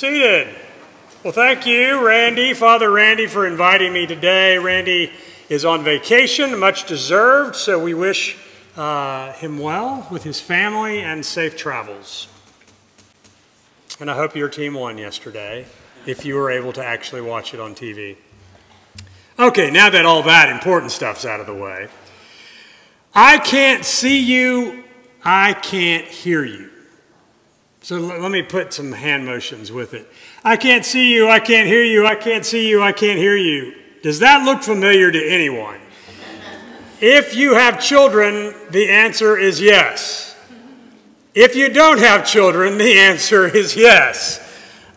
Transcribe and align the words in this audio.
Seated. 0.00 0.48
Well, 1.22 1.34
thank 1.34 1.66
you, 1.66 2.02
Randy, 2.02 2.54
Father 2.54 2.90
Randy, 2.90 3.26
for 3.26 3.46
inviting 3.46 3.92
me 3.92 4.06
today. 4.06 4.56
Randy 4.56 5.12
is 5.50 5.66
on 5.66 5.84
vacation, 5.84 6.58
much 6.58 6.86
deserved, 6.86 7.54
so 7.54 7.78
we 7.78 7.92
wish 7.92 8.38
uh, 8.78 9.34
him 9.34 9.58
well 9.58 10.08
with 10.10 10.22
his 10.22 10.40
family 10.40 11.00
and 11.00 11.22
safe 11.22 11.54
travels. 11.54 12.28
And 14.00 14.10
I 14.10 14.14
hope 14.14 14.34
your 14.34 14.48
team 14.48 14.72
won 14.72 14.96
yesterday, 14.96 15.66
if 16.06 16.24
you 16.24 16.34
were 16.36 16.50
able 16.50 16.72
to 16.72 16.82
actually 16.82 17.20
watch 17.20 17.52
it 17.52 17.60
on 17.60 17.74
TV. 17.74 18.16
Okay, 19.38 19.70
now 19.70 19.90
that 19.90 20.06
all 20.06 20.22
that 20.22 20.48
important 20.48 20.92
stuff's 20.92 21.26
out 21.26 21.40
of 21.40 21.46
the 21.46 21.54
way, 21.54 21.88
I 23.14 23.36
can't 23.36 23.84
see 23.84 24.18
you, 24.18 24.82
I 25.22 25.52
can't 25.52 26.06
hear 26.06 26.42
you. 26.42 26.70
So 27.82 27.96
let 27.96 28.30
me 28.30 28.42
put 28.42 28.74
some 28.74 28.92
hand 28.92 29.24
motions 29.24 29.72
with 29.72 29.94
it. 29.94 30.06
I 30.44 30.56
can't 30.56 30.84
see 30.84 31.14
you, 31.14 31.28
I 31.28 31.40
can't 31.40 31.66
hear 31.66 31.82
you, 31.82 32.06
I 32.06 32.14
can't 32.14 32.44
see 32.44 32.68
you, 32.68 32.82
I 32.82 32.92
can't 32.92 33.18
hear 33.18 33.36
you. 33.36 33.74
Does 34.02 34.18
that 34.18 34.44
look 34.44 34.62
familiar 34.62 35.10
to 35.10 35.28
anyone? 35.28 35.80
If 37.00 37.34
you 37.34 37.54
have 37.54 37.80
children, 37.80 38.54
the 38.70 38.90
answer 38.90 39.38
is 39.38 39.60
yes. 39.60 40.36
If 41.34 41.56
you 41.56 41.70
don't 41.70 41.98
have 41.98 42.26
children, 42.26 42.76
the 42.76 42.98
answer 42.98 43.46
is 43.46 43.74
yes. 43.74 44.46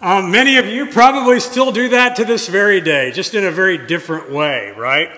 Um, 0.01 0.29
many 0.31 0.57
of 0.57 0.65
you 0.65 0.87
probably 0.87 1.39
still 1.39 1.71
do 1.71 1.87
that 1.89 2.17
to 2.17 2.25
this 2.25 2.49
very 2.49 2.81
day, 2.81 3.11
just 3.11 3.33
in 3.33 3.45
a 3.45 3.51
very 3.51 3.77
different 3.77 4.29
way, 4.29 4.73
right? 4.75 5.09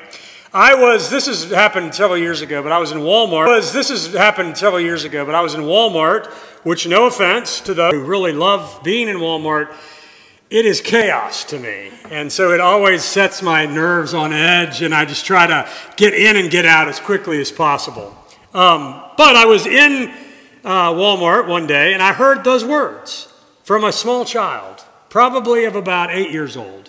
I 0.56 0.74
was, 0.74 1.10
this 1.10 1.28
has 1.28 1.52
happened 1.52 1.94
several 1.94 2.18
years 2.18 2.42
ago, 2.42 2.64
but 2.64 2.72
I 2.72 2.80
was 2.80 2.92
in 2.92 3.00
Walmart. 3.00 3.48
Was, 3.48 3.74
this 3.74 3.90
has 3.90 4.14
happened 4.14 4.58
several 4.58 4.82
years 4.82 5.04
ago, 5.04 5.26
but 5.26 5.36
I 5.36 5.42
was 5.42 5.54
in 5.54 5.62
Walmart 5.62 6.32
which 6.66 6.88
no 6.88 7.06
offense 7.06 7.62
to 7.62 7.76
those 7.76 7.94
who 7.94 8.04
really 8.04 8.34
love 8.34 8.82
being 8.84 9.08
in 9.08 9.18
Walmart, 9.18 9.72
it 10.50 10.66
is 10.66 10.82
chaos 10.82 11.44
to 11.46 11.60
me. 11.60 11.92
And 12.10 12.32
so 12.32 12.54
it 12.54 12.60
always 12.60 13.04
sets 13.04 13.44
my 13.44 13.68
nerves 13.68 14.16
on 14.16 14.34
edge, 14.34 14.82
and 14.82 14.94
I 14.94 15.06
just 15.06 15.26
try 15.26 15.46
to 15.46 15.70
get 15.96 16.16
in 16.16 16.36
and 16.36 16.50
get 16.50 16.66
out 16.66 16.88
as 16.88 17.00
quickly 17.00 17.40
as 17.40 17.52
possible. 17.52 18.18
Um, 18.56 19.00
but 19.16 19.36
I 19.36 19.46
was 19.46 19.68
in 19.68 20.12
uh, 20.64 20.92
Walmart 20.94 21.48
one 21.48 21.68
day, 21.68 21.94
and 21.94 22.02
I 22.02 22.14
heard 22.14 22.44
those 22.44 22.66
words 22.66 23.32
from 23.64 23.84
a 23.84 23.92
small 23.92 24.26
child, 24.26 24.86
probably 25.10 25.66
of 25.66 25.76
about 25.76 26.10
eight 26.10 26.32
years 26.32 26.58
old. 26.58 26.85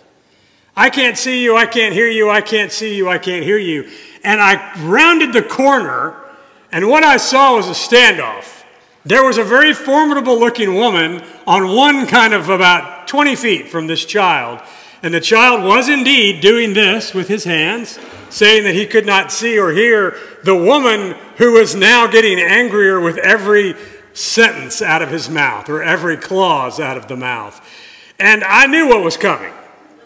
I 0.77 0.91
can't 0.91 1.17
see 1.17 1.43
you, 1.43 1.57
I 1.57 1.67
can't 1.67 1.95
hear 1.95 2.09
you, 2.09 2.29
I 2.31 2.41
can't 2.41 2.71
see 2.71 2.97
you, 2.97 3.09
I 3.09 3.19
can't 3.19 3.45
hear 3.45 3.59
you. 3.59 3.89
And 4.23 4.41
I 4.41 4.75
rounded 4.85 5.33
the 5.33 5.43
corner, 5.43 6.15
and 6.71 6.89
what 6.89 7.05
I 7.05 7.17
saw 7.17 7.57
was 7.57 7.69
a 7.69 7.71
standoff 7.71 8.57
there 9.07 9.25
was 9.25 9.39
a 9.39 9.45
very 9.45 9.73
formidable 9.73 10.37
looking 10.37 10.75
woman 10.75 11.23
on 11.47 11.77
one 11.77 12.09
kind 12.09 12.35
of 12.35 12.49
about 12.49 13.07
20 13.07 13.37
feet 13.37 13.69
from 13.69 13.87
this 13.87 14.05
child. 14.05 14.61
And 15.01 15.15
the 15.15 15.21
child 15.21 15.63
was 15.63 15.89
indeed 15.89 16.41
doing 16.41 16.75
this 16.75 17.15
with 17.15 17.29
his 17.29 17.45
hands, 17.45 18.01
saying 18.31 18.65
that 18.65 18.75
he 18.75 18.85
could 18.85 19.07
not 19.07 19.31
see 19.31 19.61
or 19.61 19.71
hear 19.71 20.17
the 20.43 20.57
woman 20.57 21.13
who 21.37 21.53
was 21.53 21.77
now 21.77 22.09
getting 22.09 22.41
angrier 22.41 22.99
with 22.99 23.17
every 23.19 23.77
sentence 24.13 24.83
out 24.83 25.03
of 25.03 25.11
his 25.11 25.31
mouth 25.31 25.69
or 25.69 25.85
every 25.85 26.17
clause 26.17 26.81
out 26.81 26.97
of 26.97 27.07
the 27.07 27.17
mouth. 27.17 27.65
And 28.19 28.43
I 28.43 28.67
knew 28.67 28.89
what 28.89 29.05
was 29.05 29.17
coming. 29.17 29.53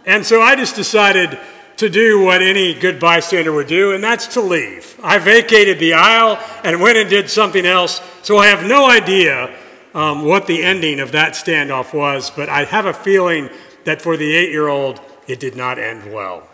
And 0.07 0.25
so 0.25 0.41
I 0.41 0.57
just 0.57 0.77
decided 0.77 1.39
to 1.77 1.89
do 1.89 2.21
what 2.21 2.43
any 2.43 2.75
good 2.75 3.01
bystander 3.01 3.53
would 3.53 3.67
do, 3.67 3.93
and 3.93 4.05
that's 4.05 4.27
to 4.29 4.41
leave. 4.41 4.99
I 5.03 5.19
vacated 5.19 5.79
the 5.79 5.95
aisle 5.95 6.39
and 6.63 6.81
went 6.81 6.99
and 6.99 7.09
did 7.09 7.31
something 7.31 7.65
else, 7.65 8.03
so 8.23 8.37
I 8.37 8.49
have 8.49 8.67
no 8.67 8.89
idea 8.89 9.55
um, 9.95 10.25
what 10.25 10.47
the 10.47 10.63
ending 10.63 11.01
of 11.01 11.13
that 11.13 11.33
standoff 11.33 11.95
was, 11.95 12.31
but 12.31 12.49
I 12.49 12.65
have 12.65 12.87
a 12.87 12.93
feeling 12.93 13.49
that 13.85 14.03
for 14.03 14.17
the 14.17 14.35
eight 14.35 14.51
year 14.51 14.69
old, 14.69 15.01
it 15.27 15.41
did 15.41 15.57
not 15.57 15.79
end 15.79 16.13
well. 16.13 16.47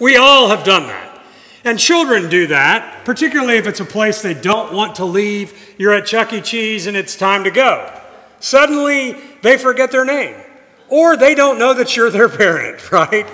We 0.00 0.16
all 0.16 0.48
have 0.48 0.64
done 0.64 0.86
that. 0.88 1.22
And 1.64 1.78
children 1.78 2.28
do 2.28 2.46
that, 2.48 3.06
particularly 3.06 3.56
if 3.56 3.66
it's 3.66 3.80
a 3.80 3.86
place 3.86 4.20
they 4.20 4.34
don't 4.34 4.74
want 4.74 4.96
to 4.96 5.04
leave. 5.06 5.74
You're 5.78 5.94
at 5.94 6.04
Chuck 6.04 6.32
E. 6.32 6.42
Cheese 6.42 6.86
and 6.86 6.96
it's 6.96 7.16
time 7.16 7.44
to 7.44 7.50
go. 7.50 7.90
Suddenly, 8.38 9.16
they 9.40 9.56
forget 9.56 9.90
their 9.90 10.04
name. 10.04 10.36
Or 10.88 11.16
they 11.16 11.34
don't 11.34 11.58
know 11.58 11.74
that 11.74 11.96
you're 11.96 12.10
their 12.10 12.28
parent, 12.28 12.92
right? 12.92 13.26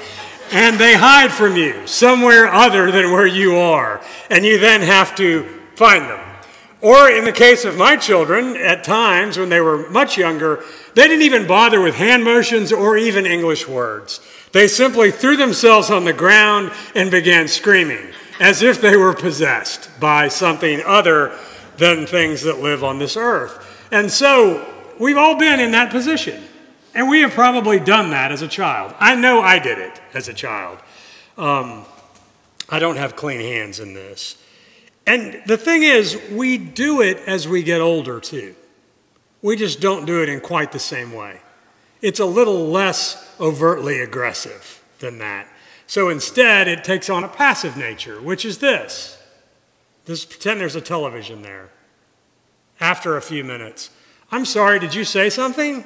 and 0.50 0.78
they 0.78 0.94
hide 0.94 1.30
from 1.30 1.56
you 1.56 1.86
somewhere 1.86 2.48
other 2.48 2.90
than 2.90 3.12
where 3.12 3.26
you 3.26 3.56
are, 3.56 4.00
and 4.28 4.44
you 4.44 4.58
then 4.58 4.80
have 4.80 5.14
to 5.16 5.44
find 5.76 6.04
them. 6.04 6.20
Or 6.82 7.10
in 7.10 7.24
the 7.24 7.32
case 7.32 7.64
of 7.64 7.76
my 7.76 7.96
children, 7.96 8.56
at 8.56 8.84
times 8.84 9.38
when 9.38 9.50
they 9.50 9.60
were 9.60 9.88
much 9.90 10.16
younger, 10.16 10.64
they 10.94 11.06
didn't 11.06 11.22
even 11.22 11.46
bother 11.46 11.80
with 11.80 11.94
hand 11.94 12.24
motions 12.24 12.72
or 12.72 12.96
even 12.96 13.26
English 13.26 13.68
words. 13.68 14.20
They 14.52 14.66
simply 14.66 15.10
threw 15.10 15.36
themselves 15.36 15.90
on 15.90 16.04
the 16.04 16.12
ground 16.12 16.72
and 16.94 17.10
began 17.10 17.48
screaming 17.48 18.08
as 18.40 18.62
if 18.62 18.80
they 18.80 18.96
were 18.96 19.12
possessed 19.12 19.90
by 20.00 20.28
something 20.28 20.82
other 20.86 21.36
than 21.76 22.06
things 22.06 22.42
that 22.42 22.60
live 22.60 22.82
on 22.82 22.98
this 22.98 23.16
earth. 23.16 23.86
And 23.92 24.10
so 24.10 24.66
we've 24.98 25.18
all 25.18 25.38
been 25.38 25.60
in 25.60 25.72
that 25.72 25.90
position. 25.90 26.42
And 26.94 27.08
we 27.08 27.20
have 27.20 27.32
probably 27.32 27.78
done 27.78 28.10
that 28.10 28.32
as 28.32 28.42
a 28.42 28.48
child. 28.48 28.94
I 28.98 29.14
know 29.14 29.40
I 29.40 29.58
did 29.58 29.78
it 29.78 30.00
as 30.12 30.28
a 30.28 30.34
child. 30.34 30.78
Um, 31.38 31.84
I 32.68 32.78
don't 32.78 32.96
have 32.96 33.16
clean 33.16 33.40
hands 33.40 33.80
in 33.80 33.94
this. 33.94 34.36
And 35.06 35.42
the 35.46 35.56
thing 35.56 35.82
is, 35.82 36.20
we 36.30 36.58
do 36.58 37.00
it 37.00 37.18
as 37.26 37.48
we 37.48 37.62
get 37.62 37.80
older 37.80 38.20
too. 38.20 38.54
We 39.42 39.56
just 39.56 39.80
don't 39.80 40.04
do 40.04 40.22
it 40.22 40.28
in 40.28 40.40
quite 40.40 40.72
the 40.72 40.78
same 40.78 41.12
way. 41.12 41.40
It's 42.02 42.20
a 42.20 42.26
little 42.26 42.66
less 42.68 43.34
overtly 43.40 44.00
aggressive 44.00 44.82
than 44.98 45.18
that. 45.18 45.48
So 45.86 46.08
instead, 46.08 46.68
it 46.68 46.84
takes 46.84 47.10
on 47.10 47.24
a 47.24 47.28
passive 47.28 47.76
nature, 47.76 48.20
which 48.20 48.44
is 48.44 48.58
this. 48.58 49.20
Just 50.06 50.30
pretend 50.30 50.60
there's 50.60 50.76
a 50.76 50.80
television 50.80 51.42
there. 51.42 51.70
After 52.80 53.16
a 53.16 53.22
few 53.22 53.44
minutes, 53.44 53.90
I'm 54.30 54.44
sorry, 54.44 54.78
did 54.78 54.94
you 54.94 55.04
say 55.04 55.28
something? 55.30 55.84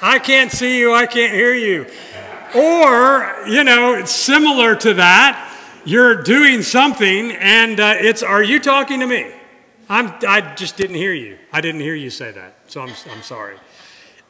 I 0.00 0.20
can't 0.20 0.52
see 0.52 0.78
you, 0.78 0.94
I 0.94 1.06
can't 1.06 1.34
hear 1.34 1.54
you. 1.54 1.86
Or, 2.54 3.44
you 3.48 3.64
know, 3.64 3.94
it's 3.94 4.12
similar 4.12 4.76
to 4.76 4.94
that. 4.94 5.44
You're 5.84 6.22
doing 6.22 6.62
something 6.62 7.32
and 7.32 7.80
uh, 7.80 7.94
it's, 7.98 8.22
are 8.22 8.42
you 8.42 8.60
talking 8.60 9.00
to 9.00 9.06
me? 9.06 9.32
I'm, 9.88 10.12
I 10.26 10.54
just 10.54 10.76
didn't 10.76 10.96
hear 10.96 11.12
you. 11.12 11.38
I 11.52 11.60
didn't 11.60 11.80
hear 11.80 11.94
you 11.94 12.10
say 12.10 12.30
that, 12.30 12.58
so 12.66 12.82
I'm, 12.82 12.92
I'm 13.10 13.22
sorry. 13.22 13.56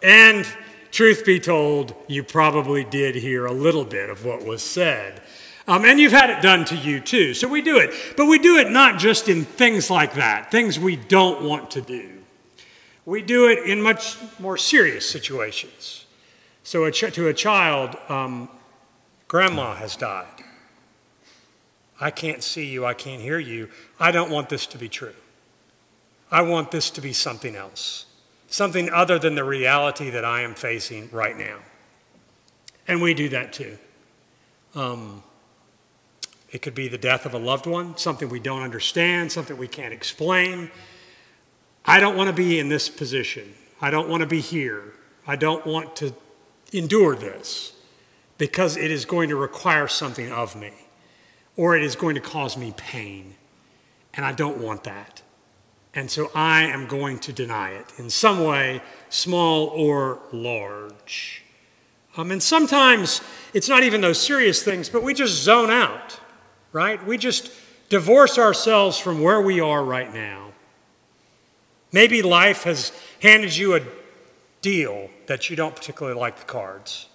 And 0.03 0.47
truth 0.91 1.25
be 1.27 1.41
told, 1.41 1.95
you 2.07 2.23
probably 2.23 2.85
did 2.85 3.17
hear 3.17 3.47
a 3.47 3.53
little 3.53 3.85
bit 3.85 4.09
of 4.09 4.25
what 4.25 4.45
was 4.45 4.63
said. 4.63 5.21
Um, 5.67 5.85
and 5.85 6.01
you've 6.01 6.13
had 6.13 6.31
it 6.31 6.41
done 6.41 6.65
to 6.67 6.77
you 6.77 7.01
too. 7.01 7.35
So 7.35 7.47
we 7.47 7.61
do 7.61 7.79
it. 7.79 7.93
But 8.17 8.27
we 8.27 8.39
do 8.39 8.57
it 8.57 8.71
not 8.71 8.99
just 8.99 9.29
in 9.29 9.45
things 9.45 9.91
like 9.91 10.15
that, 10.15 10.51
things 10.51 10.79
we 10.79 10.97
don't 10.97 11.45
want 11.45 11.73
to 11.73 11.83
do. 11.83 12.18
We 13.09 13.23
do 13.23 13.49
it 13.49 13.61
in 13.61 13.81
much 13.81 14.19
more 14.39 14.59
serious 14.59 15.09
situations. 15.09 16.05
So 16.63 16.85
a 16.85 16.93
to 16.93 17.29
a 17.29 17.33
child, 17.33 17.97
um, 18.11 18.51
grandma 19.29 19.77
has 19.77 19.97
died. 19.97 20.45
I 21.99 22.11
can't 22.11 22.43
see 22.43 22.67
you, 22.67 22.85
I 22.85 22.93
can't 22.93 23.23
hear 23.23 23.39
you. 23.39 23.71
I 23.99 24.11
don't 24.11 24.31
want 24.31 24.51
this 24.51 24.67
to 24.67 24.77
be 24.77 24.91
true. 24.91 25.15
I 26.31 26.43
want 26.43 26.71
this 26.71 26.91
to 26.91 27.01
be 27.01 27.15
something 27.15 27.57
else, 27.57 28.05
something 28.49 28.91
other 28.91 29.19
than 29.19 29.37
the 29.37 29.45
reality 29.45 30.11
that 30.11 30.27
I 30.27 30.43
am 30.43 30.55
facing 30.55 31.09
right 31.11 31.39
now. 31.39 31.61
And 32.87 33.01
we 33.01 33.15
do 33.15 33.31
that 33.31 33.55
too. 33.55 33.79
Um, 34.75 35.23
it 36.51 36.61
could 36.61 36.75
be 36.75 36.89
the 36.89 36.99
death 36.99 37.25
of 37.25 37.33
a 37.33 37.39
loved 37.39 37.65
one, 37.65 37.97
something 37.97 38.29
we 38.29 38.39
don't 38.39 38.63
understand, 38.63 39.33
something 39.33 39.57
we 39.57 39.67
can't 39.67 39.95
explain. 39.95 40.71
I 41.89 42.01
don't 42.01 42.19
want 42.19 42.29
to 42.29 42.35
be 42.35 42.59
in 42.59 42.69
this 42.69 42.91
position. 42.91 43.55
I 43.81 43.91
don't 43.91 44.11
want 44.11 44.21
to 44.21 44.27
be 44.27 44.43
here. 44.43 44.93
I 45.27 45.37
don't 45.37 45.65
want 45.67 45.97
to 45.97 46.15
endure 46.71 47.17
this 47.17 47.73
because 48.37 48.77
it 48.77 48.91
is 48.91 49.07
going 49.07 49.31
to 49.31 49.37
require 49.37 49.89
something 49.89 50.31
of 50.31 50.55
me 50.55 50.75
or 51.57 51.75
it 51.75 51.83
is 51.83 51.97
going 51.97 52.15
to 52.17 52.21
cause 52.21 52.59
me 52.59 52.75
pain. 52.77 53.37
And 54.13 54.27
I 54.27 54.33
don't 54.33 54.59
want 54.59 54.85
that. 54.85 55.23
And 55.95 56.11
so 56.11 56.31
I 56.35 56.65
am 56.65 56.87
going 56.89 57.21
to 57.21 57.33
deny 57.33 57.71
it 57.71 57.87
in 57.97 58.11
some 58.11 58.45
way, 58.45 58.83
small 59.09 59.69
or 59.69 60.19
large. 60.31 61.43
Um, 62.19 62.31
and 62.31 62.43
sometimes 62.43 63.23
it's 63.55 63.69
not 63.71 63.83
even 63.83 64.03
those 64.03 64.21
serious 64.21 64.63
things, 64.63 64.91
but 64.91 65.03
we 65.03 65.15
just 65.15 65.43
zone 65.43 65.71
out, 65.71 66.21
right? 66.71 67.03
We 67.07 67.17
just 67.17 67.51
divorce 67.89 68.37
ourselves 68.37 68.99
from 68.99 69.23
where 69.23 69.41
we 69.41 69.59
are 69.59 69.83
right 69.83 70.13
now 70.13 70.48
Maybe 71.93 72.23
life 72.23 72.65
has 72.65 72.93
handed 73.21 73.57
you 73.57 73.75
a 73.75 73.81
deal 74.61 75.11
that 75.27 75.49
you 75.49 75.57
don't 75.57 75.75
particularly 75.75 76.19
like 76.19 76.39
the 76.39 76.45
cards. 76.45 77.07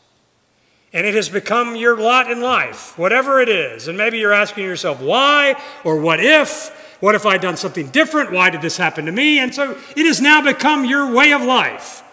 And 0.91 1.07
it 1.07 1.15
has 1.15 1.29
become 1.29 1.75
your 1.75 1.97
lot 1.97 2.29
in 2.29 2.41
life, 2.41 2.97
whatever 2.97 3.41
it 3.41 3.49
is. 3.49 3.87
And 3.87 3.97
maybe 3.97 4.19
you're 4.19 4.33
asking 4.33 4.63
yourself, 4.65 5.01
why 5.01 5.59
or 5.83 5.99
what 5.99 6.19
if? 6.19 6.69
What 6.99 7.15
if 7.15 7.25
I'd 7.25 7.41
done 7.41 7.57
something 7.57 7.89
different? 7.89 8.31
Why 8.31 8.49
did 8.49 8.61
this 8.61 8.77
happen 8.77 9.05
to 9.05 9.11
me? 9.11 9.39
And 9.39 9.53
so 9.53 9.71
it 9.95 10.05
has 10.05 10.21
now 10.21 10.41
become 10.41 10.85
your 10.85 11.11
way 11.11 11.33
of 11.33 11.41
life. 11.41 12.03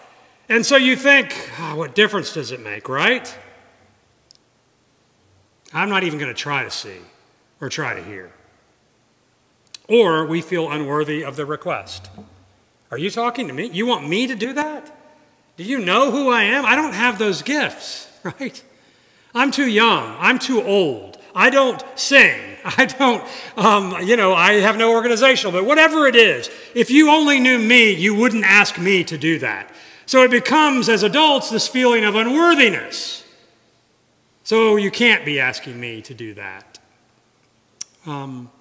And 0.49 0.65
so 0.65 0.75
you 0.75 0.95
think, 0.95 1.33
oh, 1.59 1.75
what 1.75 1.95
difference 1.95 2.33
does 2.33 2.51
it 2.51 2.59
make, 2.59 2.89
right? 2.89 3.37
I'm 5.73 5.89
not 5.89 6.03
even 6.03 6.19
going 6.19 6.33
to 6.33 6.37
try 6.37 6.63
to 6.63 6.71
see 6.71 6.97
or 7.61 7.69
try 7.69 7.93
to 7.93 8.03
hear. 8.03 8.31
Or 9.87 10.25
we 10.25 10.41
feel 10.41 10.69
unworthy 10.69 11.23
of 11.23 11.35
the 11.35 11.45
request. 11.45 12.09
Are 12.91 12.97
you 12.97 13.09
talking 13.09 13.47
to 13.47 13.53
me? 13.53 13.69
You 13.69 13.85
want 13.87 14.07
me 14.07 14.27
to 14.27 14.35
do 14.35 14.53
that? 14.53 14.93
Do 15.57 15.63
you 15.63 15.79
know 15.79 16.11
who 16.11 16.29
I 16.29 16.43
am? 16.43 16.65
I 16.65 16.75
don't 16.75 16.93
have 16.93 17.17
those 17.17 17.41
gifts, 17.41 18.09
right? 18.23 18.61
I'm 19.33 19.51
too 19.51 19.67
young. 19.67 20.15
I'm 20.19 20.37
too 20.37 20.61
old. 20.61 21.17
I 21.33 21.49
don't 21.49 21.83
sing. 21.95 22.39
I 22.65 22.85
don't, 22.85 23.23
um, 23.57 23.95
you 24.03 24.17
know, 24.17 24.33
I 24.33 24.53
have 24.53 24.77
no 24.77 24.91
organizational, 24.91 25.51
but 25.51 25.65
whatever 25.65 26.05
it 26.05 26.15
is, 26.15 26.49
if 26.75 26.91
you 26.91 27.09
only 27.09 27.39
knew 27.39 27.57
me, 27.57 27.93
you 27.93 28.13
wouldn't 28.13 28.43
ask 28.43 28.77
me 28.77 29.03
to 29.05 29.17
do 29.17 29.39
that. 29.39 29.73
So 30.05 30.23
it 30.23 30.31
becomes, 30.31 30.89
as 30.89 31.03
adults, 31.03 31.49
this 31.49 31.67
feeling 31.67 32.03
of 32.03 32.15
unworthiness. 32.15 33.23
So 34.43 34.75
you 34.75 34.91
can't 34.91 35.23
be 35.23 35.39
asking 35.39 35.79
me 35.79 36.01
to 36.01 36.13
do 36.13 36.33
that. 36.33 36.79
Um, 38.05 38.51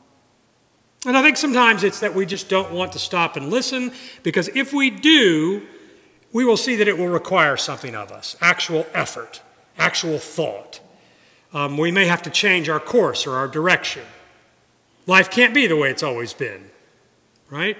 and 1.06 1.16
I 1.16 1.22
think 1.22 1.38
sometimes 1.38 1.82
it's 1.82 2.00
that 2.00 2.14
we 2.14 2.26
just 2.26 2.48
don't 2.48 2.72
want 2.72 2.92
to 2.92 2.98
stop 2.98 3.36
and 3.36 3.48
listen 3.48 3.92
because 4.22 4.48
if 4.48 4.72
we 4.72 4.90
do, 4.90 5.66
we 6.32 6.44
will 6.44 6.58
see 6.58 6.76
that 6.76 6.88
it 6.88 6.98
will 6.98 7.08
require 7.08 7.56
something 7.56 7.94
of 7.94 8.12
us 8.12 8.36
actual 8.40 8.86
effort, 8.92 9.40
actual 9.78 10.18
thought. 10.18 10.80
Um, 11.54 11.78
we 11.78 11.90
may 11.90 12.04
have 12.06 12.22
to 12.22 12.30
change 12.30 12.68
our 12.68 12.78
course 12.78 13.26
or 13.26 13.36
our 13.36 13.48
direction. 13.48 14.04
Life 15.06 15.30
can't 15.30 15.54
be 15.54 15.66
the 15.66 15.76
way 15.76 15.90
it's 15.90 16.02
always 16.02 16.34
been, 16.34 16.70
right? 17.48 17.76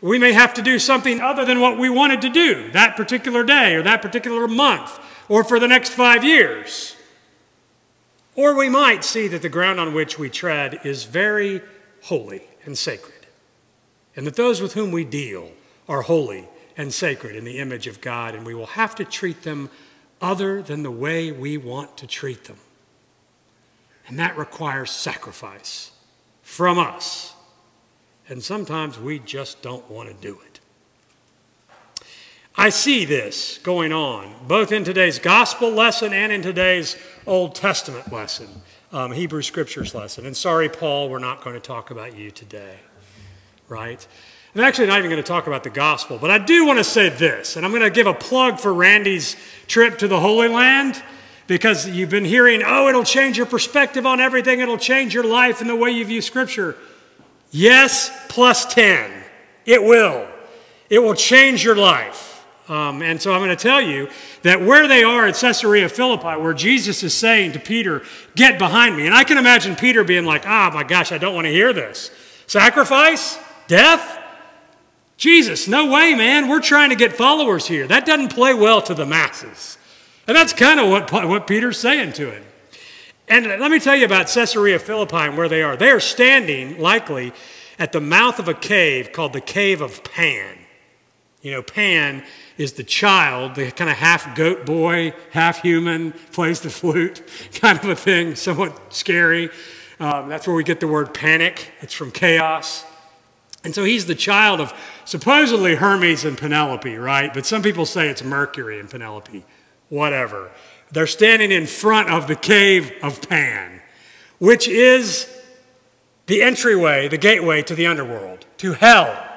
We 0.00 0.18
may 0.18 0.32
have 0.32 0.54
to 0.54 0.62
do 0.62 0.78
something 0.78 1.20
other 1.20 1.44
than 1.44 1.60
what 1.60 1.78
we 1.78 1.88
wanted 1.88 2.22
to 2.22 2.30
do 2.30 2.70
that 2.72 2.96
particular 2.96 3.44
day 3.44 3.74
or 3.74 3.82
that 3.82 4.02
particular 4.02 4.48
month 4.48 4.98
or 5.28 5.44
for 5.44 5.60
the 5.60 5.68
next 5.68 5.90
five 5.90 6.24
years. 6.24 6.96
Or 8.34 8.56
we 8.56 8.70
might 8.70 9.04
see 9.04 9.28
that 9.28 9.42
the 9.42 9.50
ground 9.50 9.78
on 9.78 9.92
which 9.92 10.18
we 10.18 10.30
tread 10.30 10.80
is 10.84 11.04
very 11.04 11.60
holy 12.00 12.42
and 12.64 12.76
sacred, 12.76 13.26
and 14.16 14.26
that 14.26 14.36
those 14.36 14.60
with 14.60 14.74
whom 14.74 14.90
we 14.90 15.04
deal 15.04 15.50
are 15.88 16.02
holy 16.02 16.48
and 16.76 16.92
sacred 16.92 17.36
in 17.36 17.44
the 17.44 17.58
image 17.58 17.86
of 17.86 18.00
God, 18.00 18.34
and 18.34 18.46
we 18.46 18.54
will 18.54 18.66
have 18.66 18.94
to 18.96 19.04
treat 19.04 19.42
them 19.42 19.70
other 20.20 20.62
than 20.62 20.82
the 20.82 20.90
way 20.90 21.32
we 21.32 21.56
want 21.56 21.96
to 21.98 22.06
treat 22.06 22.44
them. 22.44 22.58
And 24.06 24.18
that 24.18 24.36
requires 24.36 24.90
sacrifice 24.90 25.90
from 26.42 26.78
us. 26.78 27.34
And 28.28 28.42
sometimes 28.42 28.98
we 28.98 29.18
just 29.18 29.62
don't 29.62 29.88
want 29.90 30.08
to 30.08 30.14
do 30.14 30.38
it. 30.46 30.60
I 32.56 32.68
see 32.68 33.04
this 33.04 33.58
going 33.58 33.92
on 33.92 34.34
both 34.46 34.72
in 34.72 34.84
today's 34.84 35.18
gospel 35.18 35.70
lesson 35.70 36.12
and 36.12 36.30
in 36.30 36.42
today's 36.42 36.96
Old 37.26 37.54
Testament 37.54 38.12
lesson 38.12 38.48
um, 38.92 39.12
Hebrew 39.12 39.42
Scriptures 39.42 39.94
lesson. 39.94 40.26
And 40.26 40.36
sorry, 40.36 40.68
Paul, 40.68 41.08
we're 41.08 41.18
not 41.18 41.42
going 41.42 41.54
to 41.54 41.60
talk 41.60 41.90
about 41.90 42.16
you 42.16 42.30
today, 42.30 42.76
right? 43.68 44.06
I'm 44.54 44.60
actually 44.60 44.86
not 44.86 44.98
even 44.98 45.10
going 45.10 45.22
to 45.22 45.26
talk 45.26 45.46
about 45.46 45.64
the 45.64 45.70
gospel, 45.70 46.18
but 46.18 46.30
I 46.30 46.38
do 46.38 46.66
want 46.66 46.78
to 46.78 46.84
say 46.84 47.08
this, 47.08 47.56
and 47.56 47.64
I'm 47.64 47.72
going 47.72 47.82
to 47.82 47.90
give 47.90 48.06
a 48.06 48.12
plug 48.12 48.60
for 48.60 48.72
Randy's 48.72 49.34
trip 49.66 49.98
to 49.98 50.08
the 50.08 50.20
Holy 50.20 50.48
Land 50.48 51.02
because 51.46 51.88
you've 51.88 52.10
been 52.10 52.26
hearing, 52.26 52.62
oh, 52.64 52.88
it'll 52.88 53.02
change 53.02 53.38
your 53.38 53.46
perspective 53.46 54.04
on 54.04 54.20
everything, 54.20 54.60
it'll 54.60 54.76
change 54.76 55.14
your 55.14 55.24
life 55.24 55.62
and 55.62 55.70
the 55.70 55.76
way 55.76 55.90
you 55.90 56.04
view 56.04 56.20
Scripture. 56.20 56.76
Yes, 57.50 58.10
plus 58.28 58.66
10. 58.74 59.10
It 59.64 59.82
will. 59.82 60.28
It 60.90 60.98
will 60.98 61.14
change 61.14 61.64
your 61.64 61.76
life. 61.76 62.46
Um, 62.68 63.02
and 63.02 63.20
so 63.20 63.32
I'm 63.32 63.40
going 63.40 63.50
to 63.50 63.56
tell 63.56 63.80
you 63.80 64.08
that 64.42 64.60
where 64.60 64.88
they 64.88 65.04
are 65.04 65.26
at 65.26 65.36
Caesarea 65.36 65.88
Philippi, 65.88 66.40
where 66.40 66.54
Jesus 66.54 67.02
is 67.02 67.14
saying 67.14 67.52
to 67.52 67.58
Peter, 67.58 68.02
Get 68.34 68.58
behind 68.58 68.96
me. 68.96 69.06
And 69.06 69.14
I 69.14 69.24
can 69.24 69.38
imagine 69.38 69.76
Peter 69.76 70.04
being 70.04 70.24
like, 70.24 70.44
Ah, 70.46 70.70
oh, 70.70 70.74
my 70.74 70.84
gosh, 70.84 71.12
I 71.12 71.18
don't 71.18 71.34
want 71.34 71.46
to 71.46 71.52
hear 71.52 71.72
this. 71.72 72.10
Sacrifice? 72.46 73.38
Death? 73.68 74.18
Jesus, 75.16 75.68
no 75.68 75.90
way, 75.92 76.14
man. 76.14 76.48
We're 76.48 76.60
trying 76.60 76.90
to 76.90 76.96
get 76.96 77.12
followers 77.12 77.66
here. 77.66 77.86
That 77.86 78.04
doesn't 78.04 78.32
play 78.32 78.54
well 78.54 78.82
to 78.82 78.94
the 78.94 79.06
masses. 79.06 79.78
And 80.26 80.36
that's 80.36 80.52
kind 80.52 80.80
of 80.80 80.88
what, 80.88 81.12
what 81.28 81.46
Peter's 81.46 81.78
saying 81.78 82.14
to 82.14 82.30
him. 82.32 82.44
And 83.28 83.46
let 83.46 83.70
me 83.70 83.78
tell 83.78 83.96
you 83.96 84.04
about 84.04 84.28
Caesarea 84.28 84.78
Philippi 84.78 85.16
and 85.16 85.36
where 85.36 85.48
they 85.48 85.62
are. 85.62 85.76
They 85.76 85.90
are 85.90 86.00
standing, 86.00 86.78
likely, 86.78 87.32
at 87.78 87.92
the 87.92 88.00
mouth 88.00 88.38
of 88.38 88.48
a 88.48 88.54
cave 88.54 89.12
called 89.12 89.32
the 89.32 89.40
Cave 89.40 89.80
of 89.80 90.04
Pan. 90.04 90.58
You 91.42 91.50
know, 91.50 91.62
Pan 91.62 92.24
is 92.56 92.74
the 92.74 92.84
child, 92.84 93.56
the 93.56 93.72
kind 93.72 93.90
of 93.90 93.96
half 93.96 94.36
goat 94.36 94.64
boy, 94.64 95.12
half 95.32 95.60
human, 95.60 96.12
plays 96.30 96.60
the 96.60 96.70
flute, 96.70 97.22
kind 97.54 97.78
of 97.78 97.84
a 97.84 97.96
thing, 97.96 98.36
somewhat 98.36 98.94
scary. 98.94 99.50
Um, 99.98 100.28
that's 100.28 100.46
where 100.46 100.54
we 100.54 100.64
get 100.64 100.78
the 100.78 100.86
word 100.86 101.12
panic. 101.12 101.72
It's 101.80 101.92
from 101.92 102.12
chaos. 102.12 102.84
And 103.64 103.74
so 103.74 103.84
he's 103.84 104.06
the 104.06 104.14
child 104.14 104.60
of 104.60 104.72
supposedly 105.04 105.74
Hermes 105.74 106.24
and 106.24 106.38
Penelope, 106.38 106.96
right? 106.96 107.32
But 107.34 107.44
some 107.44 107.62
people 107.62 107.86
say 107.86 108.08
it's 108.08 108.22
Mercury 108.22 108.78
and 108.78 108.88
Penelope. 108.88 109.44
Whatever. 109.88 110.50
They're 110.92 111.06
standing 111.06 111.50
in 111.50 111.66
front 111.66 112.08
of 112.08 112.28
the 112.28 112.36
cave 112.36 112.92
of 113.02 113.28
Pan, 113.28 113.80
which 114.38 114.68
is 114.68 115.28
the 116.26 116.42
entryway, 116.42 117.08
the 117.08 117.18
gateway 117.18 117.62
to 117.62 117.74
the 117.74 117.86
underworld, 117.86 118.46
to 118.58 118.74
hell. 118.74 119.31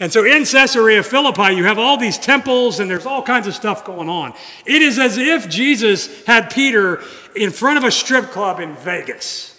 And 0.00 0.12
so 0.12 0.24
in 0.24 0.44
Caesarea 0.44 1.02
Philippi, 1.02 1.54
you 1.54 1.64
have 1.64 1.78
all 1.78 1.96
these 1.96 2.18
temples 2.18 2.80
and 2.80 2.90
there's 2.90 3.06
all 3.06 3.22
kinds 3.22 3.46
of 3.46 3.54
stuff 3.54 3.84
going 3.84 4.08
on. 4.08 4.34
It 4.66 4.82
is 4.82 4.98
as 4.98 5.18
if 5.18 5.48
Jesus 5.48 6.24
had 6.24 6.50
Peter 6.50 7.02
in 7.36 7.50
front 7.50 7.78
of 7.78 7.84
a 7.84 7.90
strip 7.90 8.26
club 8.26 8.60
in 8.60 8.74
Vegas. 8.76 9.50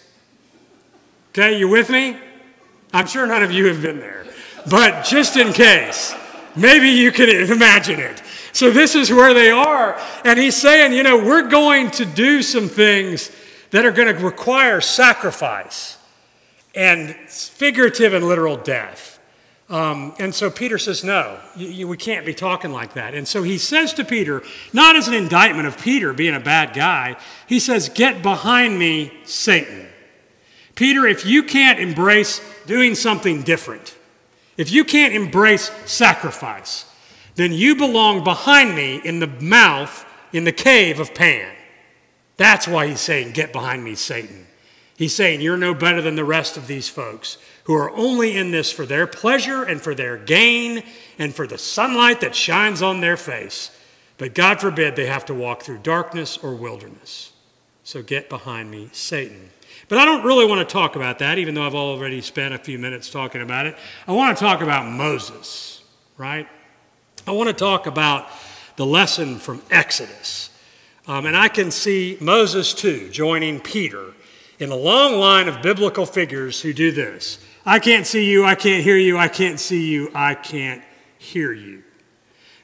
Okay, 1.29 1.57
you 1.57 1.67
with 1.67 1.89
me? 1.89 2.17
I'm 2.93 3.07
sure 3.07 3.25
none 3.25 3.43
of 3.43 3.51
you 3.51 3.65
have 3.67 3.81
been 3.81 3.99
there, 3.99 4.25
but 4.69 5.03
just 5.03 5.35
in 5.35 5.51
case, 5.51 6.13
maybe 6.55 6.87
you 6.89 7.11
can 7.11 7.29
imagine 7.29 7.99
it. 7.99 8.21
So 8.53 8.71
this 8.71 8.95
is 8.95 9.11
where 9.11 9.33
they 9.33 9.51
are. 9.51 9.99
And 10.23 10.39
he's 10.39 10.55
saying, 10.55 10.93
you 10.93 11.03
know, 11.03 11.17
we're 11.17 11.49
going 11.49 11.91
to 11.91 12.05
do 12.05 12.41
some 12.41 12.69
things 12.69 13.31
that 13.71 13.85
are 13.85 13.91
going 13.91 14.15
to 14.15 14.23
require 14.23 14.79
sacrifice 14.79 15.97
and 16.73 17.13
figurative 17.27 18.13
and 18.13 18.25
literal 18.25 18.55
death. 18.55 19.14
Um, 19.67 20.13
and 20.19 20.33
so 20.33 20.51
Peter 20.51 20.77
says, 20.77 21.03
No, 21.03 21.39
you, 21.55 21.67
you, 21.67 21.87
we 21.87 21.97
can't 21.97 22.25
be 22.25 22.33
talking 22.33 22.71
like 22.71 22.93
that. 22.93 23.15
And 23.15 23.27
so 23.27 23.41
he 23.41 23.57
says 23.57 23.93
to 23.93 24.05
Peter, 24.05 24.43
not 24.73 24.95
as 24.95 25.07
an 25.07 25.15
indictment 25.15 25.67
of 25.67 25.79
Peter 25.79 26.13
being 26.13 26.35
a 26.35 26.39
bad 26.39 26.75
guy, 26.75 27.17
he 27.47 27.59
says, 27.59 27.89
Get 27.89 28.21
behind 28.21 28.77
me, 28.77 29.11
Satan. 29.23 29.87
Peter, 30.75 31.07
if 31.07 31.25
you 31.25 31.41
can't 31.41 31.79
embrace 31.79 32.41
doing 32.67 32.93
something 32.95 33.41
different, 33.41 33.95
if 34.57 34.71
you 34.71 34.83
can't 34.83 35.13
embrace 35.13 35.71
sacrifice, 35.85 36.85
then 37.35 37.51
you 37.51 37.75
belong 37.75 38.23
behind 38.23 38.75
me 38.75 39.01
in 39.03 39.19
the 39.19 39.27
mouth, 39.27 40.05
in 40.31 40.43
the 40.43 40.51
cave 40.51 40.99
of 40.99 41.15
Pan. 41.15 41.51
That's 42.37 42.67
why 42.67 42.87
he's 42.87 42.99
saying, 42.99 43.31
Get 43.31 43.51
behind 43.51 43.83
me, 43.83 43.95
Satan. 43.95 44.45
He's 44.97 45.15
saying, 45.15 45.41
You're 45.41 45.57
no 45.57 45.73
better 45.73 46.01
than 46.01 46.15
the 46.15 46.23
rest 46.23 46.57
of 46.57 46.67
these 46.67 46.87
folks 46.87 47.37
who 47.65 47.75
are 47.75 47.91
only 47.91 48.37
in 48.37 48.51
this 48.51 48.71
for 48.71 48.85
their 48.85 49.07
pleasure 49.07 49.63
and 49.63 49.81
for 49.81 49.95
their 49.95 50.17
gain 50.17 50.83
and 51.19 51.33
for 51.33 51.47
the 51.47 51.57
sunlight 51.57 52.21
that 52.21 52.35
shines 52.35 52.81
on 52.81 53.01
their 53.01 53.17
face. 53.17 53.71
But 54.17 54.33
God 54.33 54.61
forbid 54.61 54.95
they 54.95 55.07
have 55.07 55.25
to 55.25 55.33
walk 55.33 55.63
through 55.63 55.79
darkness 55.79 56.37
or 56.37 56.55
wilderness. 56.55 57.33
So 57.83 58.01
get 58.01 58.29
behind 58.29 58.71
me, 58.71 58.89
Satan. 58.93 59.49
But 59.89 59.97
I 59.97 60.05
don't 60.05 60.23
really 60.23 60.45
want 60.45 60.67
to 60.67 60.73
talk 60.73 60.95
about 60.95 61.19
that, 61.19 61.37
even 61.37 61.53
though 61.53 61.63
I've 61.63 61.75
already 61.75 62.21
spent 62.21 62.53
a 62.53 62.57
few 62.57 62.79
minutes 62.79 63.09
talking 63.09 63.41
about 63.41 63.65
it. 63.65 63.77
I 64.07 64.13
want 64.13 64.35
to 64.35 64.43
talk 64.43 64.61
about 64.61 64.89
Moses, 64.89 65.83
right? 66.17 66.47
I 67.27 67.31
want 67.31 67.49
to 67.49 67.53
talk 67.53 67.85
about 67.85 68.27
the 68.77 68.85
lesson 68.85 69.37
from 69.37 69.61
Exodus. 69.69 70.49
Um, 71.07 71.25
and 71.27 71.37
I 71.37 71.49
can 71.49 71.69
see 71.69 72.17
Moses 72.19 72.73
too 72.73 73.09
joining 73.09 73.59
Peter 73.59 74.14
in 74.59 74.71
a 74.71 74.75
long 74.75 75.15
line 75.15 75.47
of 75.47 75.61
biblical 75.61 76.05
figures 76.05 76.61
who 76.61 76.73
do 76.73 76.91
this. 76.91 77.39
I 77.65 77.79
can't 77.79 78.05
see 78.05 78.29
you, 78.29 78.45
I 78.45 78.55
can't 78.55 78.83
hear 78.83 78.97
you, 78.97 79.17
I 79.17 79.27
can't 79.27 79.59
see 79.59 79.89
you, 79.89 80.11
I 80.13 80.35
can't 80.35 80.83
hear 81.17 81.51
you. 81.51 81.83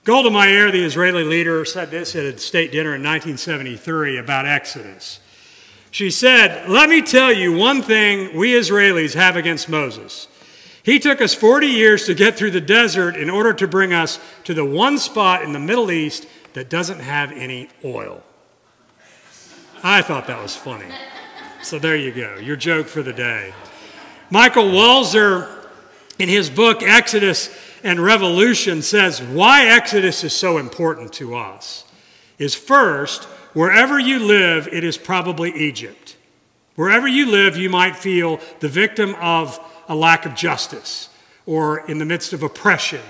Golda 0.03 0.31
Meir, 0.31 0.71
the 0.71 0.83
Israeli 0.83 1.23
leader, 1.23 1.63
said 1.65 1.91
this 1.91 2.15
at 2.15 2.25
a 2.25 2.37
state 2.37 2.71
dinner 2.71 2.95
in 2.95 3.03
1973 3.03 4.17
about 4.17 4.45
Exodus. 4.45 5.19
She 5.91 6.09
said, 6.09 6.69
Let 6.69 6.89
me 6.89 7.01
tell 7.01 7.31
you 7.31 7.53
one 7.53 7.81
thing 7.81 8.35
we 8.35 8.53
Israelis 8.53 9.13
have 9.13 9.35
against 9.35 9.69
Moses. 9.69 10.27
He 10.83 10.97
took 10.97 11.21
us 11.21 11.35
40 11.35 11.67
years 11.67 12.05
to 12.05 12.15
get 12.15 12.35
through 12.35 12.51
the 12.51 12.61
desert 12.61 13.15
in 13.15 13.29
order 13.29 13.53
to 13.53 13.67
bring 13.67 13.93
us 13.93 14.19
to 14.45 14.53
the 14.53 14.65
one 14.65 14.97
spot 14.97 15.43
in 15.43 15.53
the 15.53 15.59
Middle 15.59 15.91
East 15.91 16.25
that 16.53 16.69
doesn't 16.69 16.99
have 16.99 17.31
any 17.31 17.69
oil. 17.85 18.23
I 19.83 20.01
thought 20.01 20.27
that 20.27 20.41
was 20.41 20.55
funny. 20.55 20.87
So 21.63 21.77
there 21.77 21.95
you 21.95 22.11
go, 22.11 22.37
your 22.37 22.55
joke 22.55 22.87
for 22.87 23.03
the 23.03 23.13
day. 23.13 23.53
Michael 24.31 24.65
Walzer, 24.65 25.47
in 26.17 26.27
his 26.27 26.49
book 26.49 26.81
Exodus 26.81 27.55
and 27.83 27.99
Revolution, 27.99 28.81
says 28.81 29.21
why 29.21 29.67
Exodus 29.67 30.23
is 30.23 30.33
so 30.33 30.57
important 30.57 31.13
to 31.13 31.35
us 31.35 31.85
is 32.39 32.55
first, 32.55 33.25
wherever 33.53 33.99
you 33.99 34.19
live, 34.19 34.67
it 34.71 34.83
is 34.83 34.97
probably 34.97 35.51
Egypt. 35.51 36.17
Wherever 36.75 37.07
you 37.07 37.27
live, 37.27 37.55
you 37.55 37.69
might 37.69 37.95
feel 37.95 38.39
the 38.59 38.67
victim 38.67 39.15
of 39.21 39.59
a 39.87 39.95
lack 39.95 40.25
of 40.25 40.33
justice 40.33 41.09
or 41.45 41.87
in 41.87 41.99
the 41.99 42.05
midst 42.05 42.33
of 42.33 42.41
oppression 42.41 43.01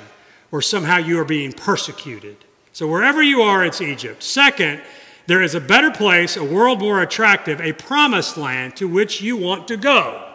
or 0.52 0.62
somehow 0.62 0.98
you 0.98 1.18
are 1.20 1.26
being 1.26 1.54
persecuted. 1.54 2.36
So 2.74 2.86
wherever 2.86 3.24
you 3.24 3.42
are, 3.42 3.64
it's 3.64 3.80
Egypt. 3.80 4.22
Second, 4.22 4.82
there 5.28 5.42
is 5.42 5.56
a 5.56 5.62
better 5.62 5.92
place, 5.92 6.36
a 6.36 6.44
world 6.44 6.80
more 6.80 7.02
attractive, 7.02 7.62
a 7.62 7.74
promised 7.74 8.38
land 8.38 8.76
to 8.78 8.88
which 8.88 9.22
you 9.22 9.38
want 9.38 9.68
to 9.68 9.78
go. 9.78 10.28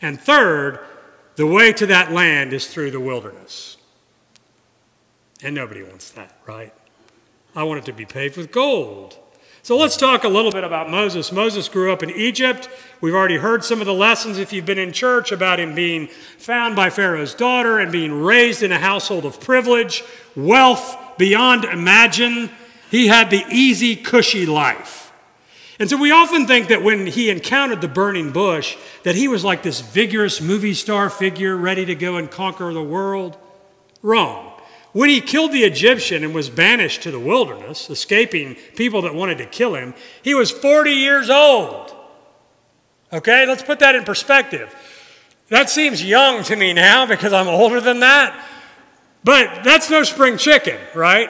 And 0.00 0.20
third, 0.20 0.80
the 1.36 1.46
way 1.46 1.72
to 1.72 1.86
that 1.86 2.12
land 2.12 2.52
is 2.52 2.66
through 2.66 2.90
the 2.90 3.00
wilderness. 3.00 3.76
And 5.42 5.54
nobody 5.54 5.82
wants 5.82 6.10
that, 6.12 6.38
right? 6.46 6.72
I 7.54 7.64
want 7.64 7.78
it 7.78 7.84
to 7.86 7.92
be 7.92 8.06
paved 8.06 8.36
with 8.36 8.52
gold. 8.52 9.18
So 9.62 9.76
let's 9.76 9.96
talk 9.96 10.22
a 10.22 10.28
little 10.28 10.52
bit 10.52 10.62
about 10.62 10.90
Moses. 10.90 11.32
Moses 11.32 11.68
grew 11.68 11.92
up 11.92 12.02
in 12.02 12.10
Egypt. 12.10 12.68
We've 13.00 13.14
already 13.14 13.38
heard 13.38 13.64
some 13.64 13.80
of 13.80 13.86
the 13.86 13.92
lessons, 13.92 14.38
if 14.38 14.52
you've 14.52 14.64
been 14.64 14.78
in 14.78 14.92
church, 14.92 15.32
about 15.32 15.58
him 15.58 15.74
being 15.74 16.06
found 16.38 16.76
by 16.76 16.88
Pharaoh's 16.88 17.34
daughter 17.34 17.80
and 17.80 17.90
being 17.90 18.22
raised 18.22 18.62
in 18.62 18.70
a 18.70 18.78
household 18.78 19.24
of 19.24 19.40
privilege, 19.40 20.04
wealth 20.36 20.96
beyond 21.18 21.64
imagine. 21.64 22.50
He 22.90 23.08
had 23.08 23.30
the 23.30 23.44
easy, 23.50 23.96
cushy 23.96 24.46
life. 24.46 25.12
And 25.78 25.90
so 25.90 25.96
we 25.96 26.10
often 26.10 26.46
think 26.46 26.68
that 26.68 26.82
when 26.82 27.06
he 27.06 27.28
encountered 27.28 27.80
the 27.80 27.88
burning 27.88 28.32
bush, 28.32 28.76
that 29.02 29.14
he 29.14 29.28
was 29.28 29.44
like 29.44 29.62
this 29.62 29.80
vigorous 29.80 30.40
movie 30.40 30.74
star 30.74 31.10
figure 31.10 31.56
ready 31.56 31.84
to 31.84 31.94
go 31.94 32.16
and 32.16 32.30
conquer 32.30 32.72
the 32.72 32.82
world. 32.82 33.36
Wrong. 34.02 34.52
When 34.92 35.10
he 35.10 35.20
killed 35.20 35.52
the 35.52 35.64
Egyptian 35.64 36.24
and 36.24 36.34
was 36.34 36.48
banished 36.48 37.02
to 37.02 37.10
the 37.10 37.20
wilderness, 37.20 37.90
escaping 37.90 38.54
people 38.76 39.02
that 39.02 39.14
wanted 39.14 39.36
to 39.38 39.46
kill 39.46 39.74
him, 39.74 39.92
he 40.22 40.32
was 40.32 40.50
40 40.50 40.92
years 40.92 41.28
old. 41.28 41.94
Okay, 43.12 43.44
let's 43.46 43.62
put 43.62 43.80
that 43.80 43.94
in 43.94 44.04
perspective. 44.04 44.74
That 45.48 45.68
seems 45.68 46.02
young 46.02 46.42
to 46.44 46.56
me 46.56 46.72
now 46.72 47.04
because 47.04 47.34
I'm 47.34 47.46
older 47.46 47.80
than 47.80 48.00
that. 48.00 48.42
But 49.22 49.64
that's 49.64 49.90
no 49.90 50.02
spring 50.02 50.38
chicken, 50.38 50.78
right? 50.94 51.28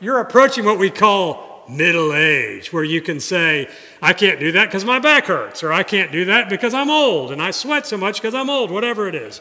You're 0.00 0.20
approaching 0.20 0.64
what 0.64 0.78
we 0.78 0.90
call 0.90 1.64
middle 1.68 2.14
age, 2.14 2.72
where 2.72 2.84
you 2.84 3.00
can 3.00 3.18
say, 3.18 3.68
I 4.00 4.12
can't 4.12 4.38
do 4.38 4.52
that 4.52 4.66
because 4.66 4.84
my 4.84 4.98
back 4.98 5.26
hurts, 5.26 5.62
or 5.62 5.72
I 5.72 5.82
can't 5.82 6.12
do 6.12 6.26
that 6.26 6.48
because 6.48 6.74
I'm 6.74 6.90
old 6.90 7.32
and 7.32 7.42
I 7.42 7.50
sweat 7.50 7.86
so 7.86 7.96
much 7.96 8.20
because 8.20 8.34
I'm 8.34 8.50
old, 8.50 8.70
whatever 8.70 9.08
it 9.08 9.14
is. 9.14 9.40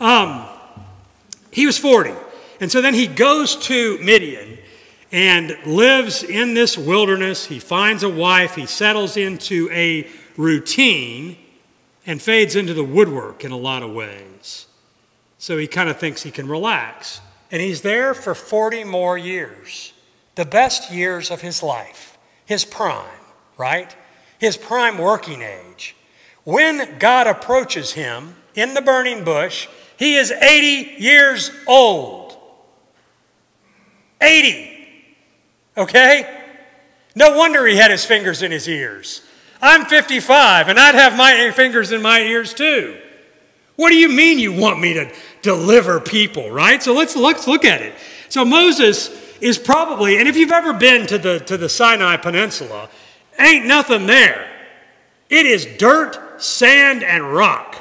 Um, 0.00 0.46
he 1.50 1.66
was 1.66 1.78
40. 1.78 2.12
And 2.60 2.70
so 2.70 2.80
then 2.80 2.94
he 2.94 3.06
goes 3.06 3.56
to 3.66 3.98
Midian 3.98 4.58
and 5.12 5.56
lives 5.64 6.22
in 6.22 6.54
this 6.54 6.76
wilderness. 6.76 7.46
He 7.46 7.58
finds 7.58 8.02
a 8.02 8.08
wife, 8.08 8.54
he 8.56 8.66
settles 8.66 9.16
into 9.16 9.68
a 9.70 10.08
routine 10.36 11.36
and 12.06 12.20
fades 12.20 12.56
into 12.56 12.74
the 12.74 12.84
woodwork 12.84 13.44
in 13.44 13.52
a 13.52 13.56
lot 13.56 13.82
of 13.82 13.92
ways. 13.92 14.66
So 15.38 15.56
he 15.56 15.66
kind 15.66 15.88
of 15.88 15.98
thinks 15.98 16.22
he 16.22 16.30
can 16.30 16.48
relax. 16.48 17.20
And 17.54 17.62
he's 17.62 17.82
there 17.82 18.14
for 18.14 18.34
40 18.34 18.82
more 18.82 19.16
years, 19.16 19.92
the 20.34 20.44
best 20.44 20.90
years 20.90 21.30
of 21.30 21.40
his 21.40 21.62
life, 21.62 22.18
his 22.44 22.64
prime, 22.64 23.06
right? 23.56 23.94
His 24.40 24.56
prime 24.56 24.98
working 24.98 25.40
age. 25.40 25.94
When 26.42 26.98
God 26.98 27.28
approaches 27.28 27.92
him 27.92 28.34
in 28.56 28.74
the 28.74 28.82
burning 28.82 29.22
bush, 29.22 29.68
he 29.96 30.16
is 30.16 30.32
80 30.32 31.00
years 31.00 31.52
old. 31.68 32.36
80. 34.20 34.88
Okay? 35.76 36.42
No 37.14 37.36
wonder 37.36 37.64
he 37.68 37.76
had 37.76 37.92
his 37.92 38.04
fingers 38.04 38.42
in 38.42 38.50
his 38.50 38.68
ears. 38.68 39.22
I'm 39.62 39.84
55 39.84 40.66
and 40.66 40.80
I'd 40.80 40.96
have 40.96 41.16
my 41.16 41.52
fingers 41.52 41.92
in 41.92 42.02
my 42.02 42.18
ears 42.18 42.52
too. 42.52 42.98
What 43.76 43.90
do 43.90 43.96
you 43.96 44.08
mean 44.08 44.38
you 44.38 44.52
want 44.52 44.80
me 44.80 44.94
to 44.94 45.12
deliver 45.42 46.00
people, 46.00 46.50
right? 46.50 46.82
So 46.82 46.94
let's, 46.94 47.16
let's 47.16 47.46
look 47.46 47.64
at 47.64 47.82
it. 47.82 47.94
So 48.28 48.44
Moses 48.44 49.10
is 49.40 49.58
probably, 49.58 50.18
and 50.18 50.28
if 50.28 50.36
you've 50.36 50.52
ever 50.52 50.72
been 50.72 51.06
to 51.08 51.18
the, 51.18 51.40
to 51.40 51.56
the 51.56 51.68
Sinai 51.68 52.16
Peninsula, 52.16 52.88
ain't 53.38 53.66
nothing 53.66 54.06
there. 54.06 54.48
It 55.28 55.46
is 55.46 55.66
dirt, 55.78 56.42
sand, 56.42 57.02
and 57.02 57.32
rock. 57.32 57.76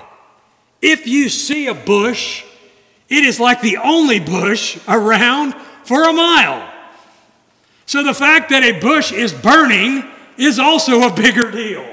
If 0.81 1.07
you 1.07 1.29
see 1.29 1.67
a 1.67 1.73
bush, 1.73 2.43
it 3.09 3.23
is 3.23 3.39
like 3.39 3.61
the 3.61 3.77
only 3.77 4.19
bush 4.19 4.79
around 4.87 5.53
for 5.83 6.09
a 6.09 6.13
mile. 6.13 6.69
So 7.85 8.03
the 8.03 8.13
fact 8.13 8.49
that 8.49 8.63
a 8.63 8.79
bush 8.79 9.11
is 9.11 9.33
burning 9.33 10.09
is 10.37 10.57
also 10.57 11.03
a 11.03 11.13
bigger 11.13 11.51
deal. 11.51 11.92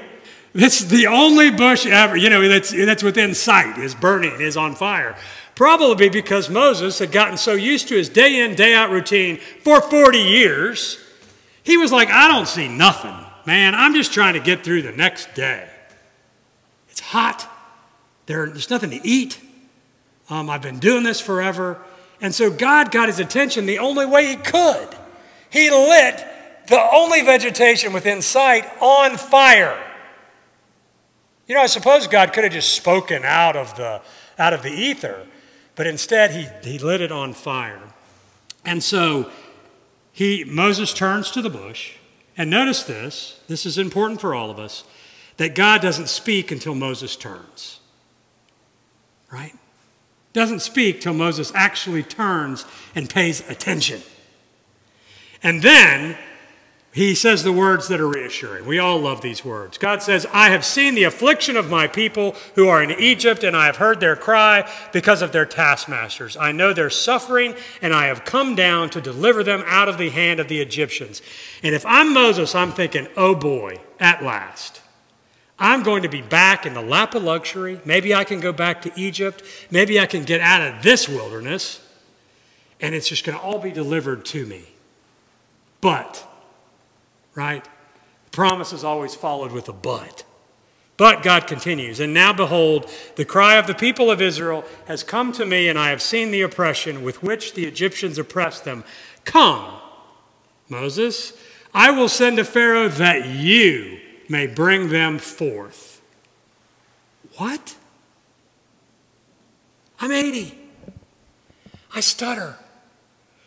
It's 0.52 0.84
the 0.84 1.06
only 1.06 1.50
bush 1.50 1.86
ever, 1.86 2.16
you 2.16 2.28
know, 2.28 2.48
that's, 2.48 2.70
that's 2.70 3.02
within 3.02 3.34
sight, 3.34 3.78
is 3.78 3.94
burning, 3.94 4.40
is 4.40 4.56
on 4.56 4.74
fire. 4.74 5.16
Probably 5.54 6.08
because 6.08 6.48
Moses 6.50 6.98
had 6.98 7.12
gotten 7.12 7.36
so 7.36 7.52
used 7.52 7.88
to 7.88 7.94
his 7.94 8.08
day 8.08 8.40
in, 8.40 8.54
day 8.54 8.74
out 8.74 8.90
routine 8.90 9.38
for 9.62 9.80
40 9.80 10.18
years, 10.18 10.98
he 11.62 11.76
was 11.76 11.92
like, 11.92 12.08
I 12.08 12.28
don't 12.28 12.48
see 12.48 12.66
nothing, 12.66 13.14
man. 13.46 13.74
I'm 13.74 13.94
just 13.94 14.12
trying 14.12 14.34
to 14.34 14.40
get 14.40 14.64
through 14.64 14.82
the 14.82 14.92
next 14.92 15.34
day. 15.34 15.68
It's 16.88 17.00
hot. 17.00 17.48
There, 18.26 18.46
there's 18.46 18.70
nothing 18.70 18.90
to 18.90 19.06
eat. 19.06 19.38
Um, 20.30 20.48
I've 20.48 20.62
been 20.62 20.78
doing 20.78 21.02
this 21.02 21.20
forever. 21.20 21.78
And 22.20 22.34
so 22.34 22.50
God 22.50 22.90
got 22.90 23.08
his 23.08 23.18
attention 23.18 23.66
the 23.66 23.78
only 23.78 24.06
way 24.06 24.26
he 24.26 24.36
could. 24.36 24.88
He 25.50 25.70
lit 25.70 26.24
the 26.68 26.88
only 26.92 27.22
vegetation 27.22 27.92
within 27.92 28.22
sight 28.22 28.64
on 28.80 29.16
fire. 29.16 29.78
You 31.50 31.56
know, 31.56 31.62
I 31.62 31.66
suppose 31.66 32.06
God 32.06 32.32
could 32.32 32.44
have 32.44 32.52
just 32.52 32.76
spoken 32.76 33.24
out 33.24 33.56
of 33.56 33.74
the, 33.74 34.00
out 34.38 34.52
of 34.52 34.62
the 34.62 34.70
ether, 34.70 35.26
but 35.74 35.84
instead 35.84 36.30
he, 36.30 36.46
he 36.62 36.78
lit 36.78 37.00
it 37.00 37.10
on 37.10 37.32
fire. 37.32 37.82
And 38.64 38.80
so 38.84 39.28
he, 40.12 40.44
Moses 40.44 40.94
turns 40.94 41.32
to 41.32 41.42
the 41.42 41.50
bush, 41.50 41.94
and 42.36 42.50
notice 42.50 42.84
this, 42.84 43.40
this 43.48 43.66
is 43.66 43.78
important 43.78 44.20
for 44.20 44.32
all 44.32 44.48
of 44.48 44.60
us, 44.60 44.84
that 45.38 45.56
God 45.56 45.80
doesn't 45.80 46.08
speak 46.08 46.52
until 46.52 46.76
Moses 46.76 47.16
turns. 47.16 47.80
Right? 49.32 49.56
Doesn't 50.32 50.60
speak 50.60 51.00
till 51.00 51.14
Moses 51.14 51.50
actually 51.56 52.04
turns 52.04 52.64
and 52.94 53.10
pays 53.10 53.40
attention. 53.50 54.02
And 55.42 55.62
then 55.62 56.16
he 56.92 57.14
says 57.14 57.44
the 57.44 57.52
words 57.52 57.86
that 57.86 58.00
are 58.00 58.08
reassuring. 58.08 58.66
We 58.66 58.80
all 58.80 58.98
love 58.98 59.20
these 59.20 59.44
words. 59.44 59.78
God 59.78 60.02
says, 60.02 60.26
I 60.32 60.50
have 60.50 60.64
seen 60.64 60.96
the 60.96 61.04
affliction 61.04 61.56
of 61.56 61.70
my 61.70 61.86
people 61.86 62.34
who 62.56 62.66
are 62.66 62.82
in 62.82 62.90
Egypt, 62.90 63.44
and 63.44 63.56
I 63.56 63.66
have 63.66 63.76
heard 63.76 64.00
their 64.00 64.16
cry 64.16 64.68
because 64.92 65.22
of 65.22 65.30
their 65.30 65.46
taskmasters. 65.46 66.36
I 66.36 66.50
know 66.50 66.72
their 66.72 66.90
suffering, 66.90 67.54
and 67.80 67.94
I 67.94 68.06
have 68.06 68.24
come 68.24 68.56
down 68.56 68.90
to 68.90 69.00
deliver 69.00 69.44
them 69.44 69.62
out 69.66 69.88
of 69.88 69.98
the 69.98 70.10
hand 70.10 70.40
of 70.40 70.48
the 70.48 70.60
Egyptians. 70.60 71.22
And 71.62 71.76
if 71.76 71.86
I'm 71.86 72.12
Moses, 72.12 72.56
I'm 72.56 72.72
thinking, 72.72 73.06
oh 73.16 73.36
boy, 73.36 73.78
at 74.00 74.24
last. 74.24 74.80
I'm 75.60 75.84
going 75.84 76.02
to 76.02 76.08
be 76.08 76.22
back 76.22 76.66
in 76.66 76.74
the 76.74 76.80
lap 76.80 77.14
of 77.14 77.22
luxury. 77.22 77.80
Maybe 77.84 78.14
I 78.14 78.24
can 78.24 78.40
go 78.40 78.52
back 78.52 78.82
to 78.82 78.92
Egypt. 78.96 79.44
Maybe 79.70 80.00
I 80.00 80.06
can 80.06 80.24
get 80.24 80.40
out 80.40 80.62
of 80.62 80.82
this 80.82 81.08
wilderness, 81.08 81.86
and 82.80 82.96
it's 82.96 83.06
just 83.06 83.24
going 83.24 83.38
to 83.38 83.44
all 83.44 83.60
be 83.60 83.70
delivered 83.70 84.24
to 84.24 84.44
me. 84.44 84.64
But, 85.80 86.26
right? 87.34 87.64
The 87.64 88.30
promise 88.30 88.72
is 88.72 88.84
always 88.84 89.14
followed 89.14 89.52
with 89.52 89.68
a 89.68 89.72
but. 89.72 90.24
But 90.96 91.22
God 91.22 91.46
continues, 91.46 91.98
and 91.98 92.12
now 92.12 92.34
behold, 92.34 92.90
the 93.16 93.24
cry 93.24 93.54
of 93.54 93.66
the 93.66 93.74
people 93.74 94.10
of 94.10 94.20
Israel 94.20 94.64
has 94.86 95.02
come 95.02 95.32
to 95.32 95.46
me, 95.46 95.68
and 95.68 95.78
I 95.78 95.88
have 95.88 96.02
seen 96.02 96.30
the 96.30 96.42
oppression 96.42 97.02
with 97.02 97.22
which 97.22 97.54
the 97.54 97.64
Egyptians 97.64 98.18
oppressed 98.18 98.64
them. 98.66 98.84
Come, 99.24 99.80
Moses, 100.68 101.32
I 101.72 101.90
will 101.90 102.08
send 102.08 102.36
to 102.36 102.44
Pharaoh 102.44 102.88
that 102.88 103.26
you 103.26 103.98
may 104.28 104.46
bring 104.46 104.90
them 104.90 105.18
forth. 105.18 106.02
What? 107.36 107.76
I'm 110.00 110.12
80. 110.12 110.54
I 111.94 112.00
stutter. 112.00 112.56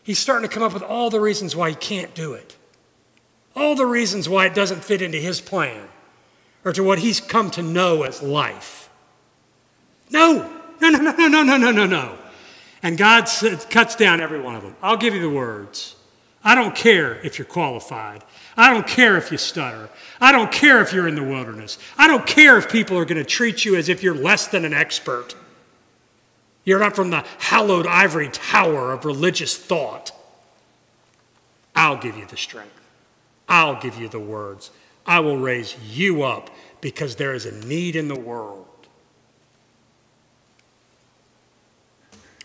He's 0.03 0.19
starting 0.19 0.47
to 0.47 0.53
come 0.53 0.63
up 0.63 0.73
with 0.73 0.83
all 0.83 1.09
the 1.09 1.19
reasons 1.19 1.55
why 1.55 1.69
he 1.69 1.75
can't 1.75 2.13
do 2.13 2.33
it, 2.33 2.57
all 3.55 3.75
the 3.75 3.85
reasons 3.85 4.27
why 4.27 4.45
it 4.45 4.53
doesn't 4.53 4.83
fit 4.83 5.01
into 5.01 5.17
his 5.17 5.41
plan 5.41 5.87
or 6.65 6.73
to 6.73 6.83
what 6.83 6.99
he's 6.99 7.19
come 7.19 7.51
to 7.51 7.61
know 7.61 8.03
as 8.03 8.21
life. 8.21 8.89
No, 10.09 10.49
no, 10.81 10.89
no, 10.89 10.99
no, 10.99 11.27
no, 11.27 11.43
no, 11.43 11.57
no, 11.57 11.71
no, 11.71 11.85
no. 11.85 12.17
And 12.81 12.97
God 12.97 13.29
cuts 13.69 13.95
down 13.95 14.21
every 14.21 14.41
one 14.41 14.55
of 14.55 14.63
them. 14.63 14.75
I'll 14.81 14.97
give 14.97 15.13
you 15.13 15.21
the 15.21 15.29
words. 15.29 15.95
I 16.43 16.55
don't 16.55 16.75
care 16.75 17.15
if 17.25 17.39
you're 17.39 17.45
qualified. 17.45 18.23
I 18.57 18.71
don't 18.71 18.85
care 18.85 19.17
if 19.17 19.31
you 19.31 19.37
stutter. 19.37 19.89
I 20.19 20.31
don't 20.31 20.51
care 20.51 20.81
if 20.81 20.91
you're 20.91 21.07
in 21.07 21.15
the 21.15 21.23
wilderness. 21.23 21.79
I 21.97 22.07
don't 22.07 22.27
care 22.27 22.57
if 22.57 22.69
people 22.69 22.97
are 22.97 23.05
going 23.05 23.17
to 23.17 23.23
treat 23.23 23.63
you 23.63 23.75
as 23.75 23.87
if 23.87 24.03
you're 24.03 24.13
less 24.13 24.47
than 24.47 24.65
an 24.65 24.73
expert. 24.73 25.35
You're 26.65 26.79
not 26.79 26.95
from 26.95 27.09
the 27.09 27.25
hallowed 27.39 27.87
ivory 27.87 28.29
tower 28.29 28.91
of 28.91 29.05
religious 29.05 29.57
thought. 29.57 30.11
I'll 31.75 31.97
give 31.97 32.17
you 32.17 32.25
the 32.25 32.37
strength. 32.37 32.82
I'll 33.53 33.79
give 33.79 33.99
you 33.99 34.07
the 34.07 34.19
words. 34.19 34.71
I 35.05 35.19
will 35.19 35.37
raise 35.37 35.77
you 35.87 36.23
up 36.23 36.49
because 36.81 37.17
there 37.17 37.35
is 37.35 37.45
a 37.45 37.51
need 37.51 37.95
in 37.95 38.07
the 38.07 38.19
world. 38.19 38.65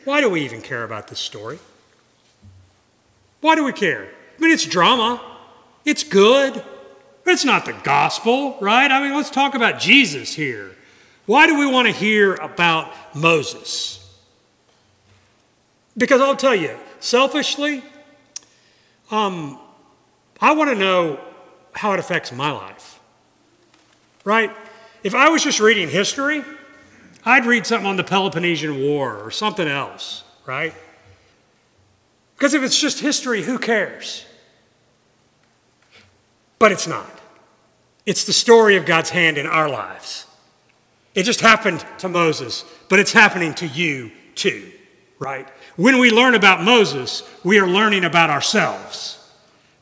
Why 0.04 0.20
do 0.20 0.28
we 0.28 0.42
even 0.42 0.60
care 0.60 0.84
about 0.84 1.08
this 1.08 1.18
story? 1.18 1.60
Why 3.40 3.54
do 3.54 3.64
we 3.64 3.72
care? 3.72 4.10
I 4.36 4.40
mean, 4.42 4.50
it's 4.50 4.66
drama, 4.66 5.18
it's 5.86 6.04
good, 6.04 6.62
but 7.24 7.32
it's 7.32 7.44
not 7.44 7.64
the 7.64 7.72
gospel, 7.72 8.58
right? 8.60 8.90
I 8.90 9.00
mean, 9.02 9.16
let's 9.16 9.30
talk 9.30 9.54
about 9.54 9.80
Jesus 9.80 10.34
here. 10.34 10.76
Why 11.24 11.46
do 11.46 11.58
we 11.58 11.64
want 11.64 11.86
to 11.86 11.94
hear 11.94 12.34
about 12.34 12.92
Moses? 13.16 14.14
Because 15.96 16.20
I'll 16.20 16.36
tell 16.36 16.54
you, 16.54 16.76
selfishly, 17.00 17.82
um, 19.10 19.58
I 20.40 20.52
want 20.52 20.70
to 20.70 20.76
know 20.76 21.20
how 21.72 21.92
it 21.92 22.00
affects 22.00 22.32
my 22.32 22.50
life, 22.50 23.00
right? 24.24 24.50
If 25.02 25.14
I 25.14 25.28
was 25.28 25.42
just 25.42 25.60
reading 25.60 25.88
history, 25.88 26.44
I'd 27.24 27.46
read 27.46 27.66
something 27.66 27.86
on 27.86 27.96
the 27.96 28.04
Peloponnesian 28.04 28.80
War 28.80 29.16
or 29.16 29.30
something 29.30 29.66
else, 29.66 30.24
right? 30.46 30.74
Because 32.36 32.54
if 32.54 32.62
it's 32.62 32.78
just 32.78 33.00
history, 33.00 33.42
who 33.42 33.58
cares? 33.58 34.24
But 36.58 36.72
it's 36.72 36.86
not. 36.86 37.10
It's 38.06 38.24
the 38.24 38.32
story 38.32 38.76
of 38.76 38.86
God's 38.86 39.10
hand 39.10 39.38
in 39.38 39.46
our 39.46 39.68
lives. 39.68 40.26
It 41.14 41.24
just 41.24 41.40
happened 41.40 41.84
to 41.98 42.08
Moses, 42.08 42.64
but 42.88 42.98
it's 42.98 43.12
happening 43.12 43.54
to 43.54 43.66
you 43.66 44.12
too, 44.34 44.72
right? 45.18 45.48
When 45.76 45.98
we 45.98 46.10
learn 46.10 46.34
about 46.34 46.62
Moses, 46.62 47.22
we 47.44 47.58
are 47.58 47.66
learning 47.66 48.04
about 48.04 48.30
ourselves. 48.30 49.17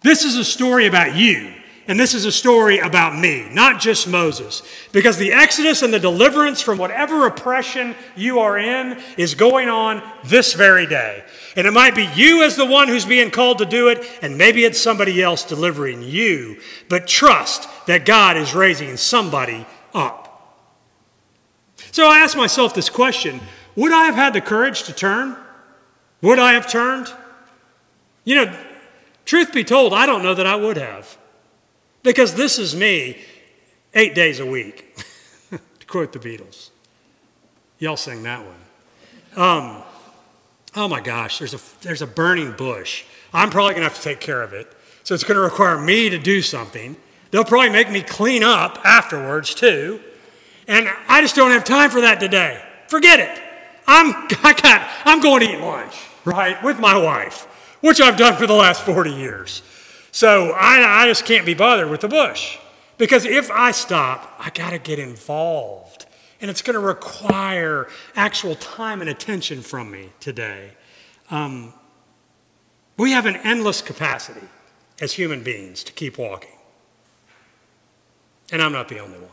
This 0.07 0.23
is 0.23 0.37
a 0.37 0.45
story 0.45 0.87
about 0.87 1.17
you. 1.17 1.53
And 1.89 1.99
this 1.99 2.15
is 2.15 2.27
a 2.27 2.33
story 2.33 2.79
about 2.79 3.19
me, 3.19 3.49
not 3.51 3.81
just 3.81 4.07
Moses. 4.07 4.63
Because 4.93 5.19
the 5.19 5.33
exodus 5.33 5.83
and 5.83 5.93
the 5.93 5.99
deliverance 5.99 6.61
from 6.61 6.79
whatever 6.79 7.27
oppression 7.27 7.97
you 8.15 8.39
are 8.39 8.57
in 8.57 9.01
is 9.17 9.35
going 9.35 9.69
on 9.69 10.01
this 10.25 10.53
very 10.53 10.87
day. 10.87 11.25
And 11.57 11.67
it 11.67 11.73
might 11.73 11.97
be 11.97 12.09
you 12.15 12.45
as 12.45 12.55
the 12.55 12.65
one 12.65 12.87
who's 12.87 13.05
being 13.05 13.33
called 13.33 13.59
to 13.59 13.67
do 13.67 13.89
it, 13.89 14.05
and 14.23 14.39
maybe 14.39 14.65
it's 14.65 14.81
somebody 14.81 15.21
else 15.21 15.43
delivering 15.43 16.03
you. 16.03 16.61
But 16.89 17.09
trust 17.09 17.69
that 17.87 18.05
God 18.05 18.37
is 18.37 18.55
raising 18.55 18.97
somebody 18.97 19.67
up. 19.93 20.63
So 21.91 22.09
I 22.09 22.19
ask 22.19 22.37
myself 22.37 22.75
this 22.75 22.91
question 22.91 23.41
Would 23.75 23.93
I 23.93 24.05
have 24.05 24.15
had 24.15 24.35
the 24.35 24.41
courage 24.41 24.85
to 24.85 24.93
turn? 24.93 25.37
Would 26.23 26.39
I 26.39 26.53
have 26.53 26.71
turned? 26.71 27.13
You 28.25 28.45
know, 28.45 28.66
truth 29.27 29.53
be 29.53 29.65
told, 29.65 29.93
I 29.93 30.07
don't 30.07 30.23
know 30.23 30.35
that 30.35 30.47
I 30.47 30.57
would 30.57 30.79
have. 30.79 31.19
Because 32.03 32.35
this 32.35 32.59
is 32.59 32.75
me 32.75 33.19
eight 33.93 34.15
days 34.15 34.41
a 34.41 34.47
week, 34.47 35.05
to 35.51 35.87
quote 35.87 36.13
the 36.13 36.19
Beatles. 36.19 36.71
Y'all 37.79 37.97
sing 37.97 38.23
that 38.23 38.41
one. 38.45 38.55
Um, 39.37 39.83
oh 40.75 40.89
my 40.89 41.01
gosh, 41.01 41.39
there's 41.39 41.53
a, 41.53 41.61
there's 41.83 42.03
a 42.03 42.07
burning 42.07 42.53
bush. 42.53 43.05
I'm 43.33 43.51
probably 43.51 43.73
going 43.75 43.83
to 43.83 43.89
have 43.89 43.99
to 43.99 44.03
take 44.03 44.21
care 44.21 44.43
of 44.43 44.55
it. 44.55 44.73
So 45.03 45.15
it's 45.15 45.25
going 45.25 45.37
to 45.37 45.43
require 45.43 45.79
me 45.79 46.09
to 46.11 46.19
do 46.19 46.41
something. 46.41 46.97
They'll 47.31 47.45
probably 47.45 47.71
make 47.71 47.91
me 47.91 48.03
clean 48.03 48.43
up 48.43 48.79
afterwards, 48.85 49.55
too. 49.55 50.01
And 50.69 50.89
I 51.09 51.21
just 51.21 51.37
don't 51.37 51.51
have 51.51 51.65
time 51.65 51.91
for 51.91 52.01
that 52.01 52.19
today. 52.19 52.63
Forget 52.89 53.21
it. 53.21 53.43
I'm, 53.87 54.15
I 54.43 54.53
got, 54.53 54.89
I'm 55.05 55.21
going 55.21 55.41
to 55.41 55.53
eat 55.53 55.61
lunch, 55.61 55.97
right, 56.25 56.63
with 56.63 56.79
my 56.79 56.97
wife, 56.97 57.47
which 57.81 58.01
I've 58.01 58.17
done 58.17 58.37
for 58.37 58.47
the 58.47 58.55
last 58.55 58.83
40 58.83 59.13
years. 59.13 59.63
So 60.13 60.53
I, 60.53 61.03
I 61.03 61.07
just 61.07 61.25
can't 61.25 61.45
be 61.45 61.55
bothered 61.55 61.91
with 61.91 62.01
the 62.01 62.09
bush. 62.09 62.59
Because 62.99 63.25
if 63.25 63.51
I 63.51 63.71
stop, 63.71 64.35
I 64.39 64.51
got 64.51 64.71
to 64.71 64.79
get 64.79 64.99
involved. 64.99 66.07
And 66.41 66.51
it's 66.51 66.63
going 66.63 66.75
to 66.75 66.81
require 66.81 67.89
actual 68.15 68.55
time 68.55 69.01
and 69.01 69.11
attention 69.11 69.63
from 69.63 69.91
me 69.91 70.13
today. 70.21 70.73
Um, 71.31 71.75
we 72.97 73.13
have 73.13 73.27
an 73.27 73.37
endless 73.37 73.83
capacity 73.83 74.47
as 75.01 75.13
human 75.13 75.43
beings 75.43 75.85
to 75.85 75.93
keep 75.93 76.19
walking. 76.19 76.51
And 78.51 78.63
I'm 78.63 78.73
not 78.73 78.89
the 78.89 79.01
only 79.01 79.19
one. 79.19 79.29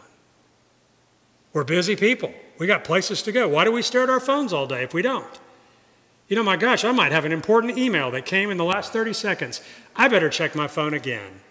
We're 1.53 1.63
busy 1.63 1.95
people. 1.95 2.33
We 2.57 2.67
got 2.67 2.83
places 2.83 3.21
to 3.23 3.31
go. 3.31 3.47
Why 3.47 3.63
do 3.63 3.71
we 3.71 3.81
stare 3.81 4.03
at 4.03 4.09
our 4.09 4.19
phones 4.19 4.51
all 4.53 4.65
day 4.65 4.83
if 4.83 4.93
we 4.93 5.01
don't? 5.01 5.39
You 6.27 6.35
know, 6.35 6.43
my 6.43 6.55
gosh, 6.55 6.83
I 6.85 6.91
might 6.91 7.11
have 7.11 7.25
an 7.25 7.31
important 7.31 7.77
email 7.77 8.09
that 8.11 8.25
came 8.25 8.49
in 8.49 8.57
the 8.57 8.63
last 8.63 8.93
30 8.93 9.13
seconds. 9.13 9.61
I 9.95 10.07
better 10.07 10.29
check 10.29 10.55
my 10.55 10.67
phone 10.67 10.93
again 10.93 11.41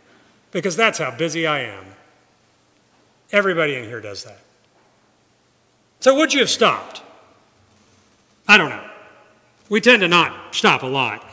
because 0.50 0.76
that's 0.76 0.98
how 0.98 1.10
busy 1.10 1.46
I 1.46 1.60
am. 1.60 1.84
Everybody 3.30 3.76
in 3.76 3.84
here 3.84 4.00
does 4.00 4.24
that. 4.24 4.40
So, 6.00 6.16
would 6.16 6.34
you 6.34 6.40
have 6.40 6.50
stopped? 6.50 7.02
I 8.48 8.58
don't 8.58 8.70
know. 8.70 8.84
We 9.68 9.80
tend 9.80 10.00
to 10.02 10.08
not 10.08 10.54
stop 10.54 10.82
a 10.82 10.86
lot 10.86 11.26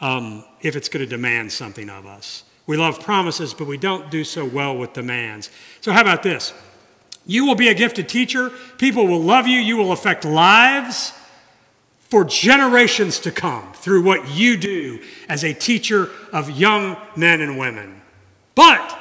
um, 0.00 0.44
if 0.60 0.76
it's 0.76 0.88
going 0.88 1.04
to 1.04 1.08
demand 1.08 1.52
something 1.52 1.88
of 1.88 2.06
us. 2.06 2.44
We 2.66 2.76
love 2.76 3.00
promises, 3.00 3.54
but 3.54 3.66
we 3.66 3.78
don't 3.78 4.10
do 4.10 4.24
so 4.24 4.44
well 4.44 4.76
with 4.76 4.92
demands. 4.92 5.50
So, 5.80 5.92
how 5.92 6.00
about 6.00 6.22
this? 6.22 6.52
You 7.24 7.46
will 7.46 7.54
be 7.54 7.68
a 7.68 7.74
gifted 7.74 8.08
teacher. 8.08 8.50
People 8.78 9.06
will 9.06 9.20
love 9.20 9.46
you. 9.46 9.58
You 9.58 9.76
will 9.76 9.92
affect 9.92 10.24
lives 10.24 11.12
for 12.08 12.24
generations 12.24 13.18
to 13.20 13.32
come 13.32 13.72
through 13.72 14.02
what 14.02 14.30
you 14.30 14.56
do 14.56 15.02
as 15.28 15.42
a 15.42 15.52
teacher 15.52 16.10
of 16.32 16.50
young 16.50 16.96
men 17.16 17.40
and 17.40 17.58
women. 17.58 18.00
But 18.54 18.96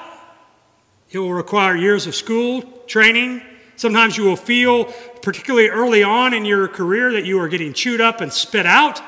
it 1.11 1.19
will 1.19 1.33
require 1.33 1.75
years 1.75 2.07
of 2.07 2.15
school, 2.15 2.61
training. 2.87 3.41
Sometimes 3.75 4.17
you 4.17 4.23
will 4.23 4.35
feel, 4.35 4.85
particularly 5.21 5.69
early 5.69 6.03
on 6.03 6.33
in 6.33 6.45
your 6.45 6.67
career, 6.67 7.11
that 7.11 7.25
you 7.25 7.39
are 7.39 7.47
getting 7.47 7.73
chewed 7.73 8.01
up 8.01 8.21
and 8.21 8.33
spit 8.33 8.65
out, 8.65 9.01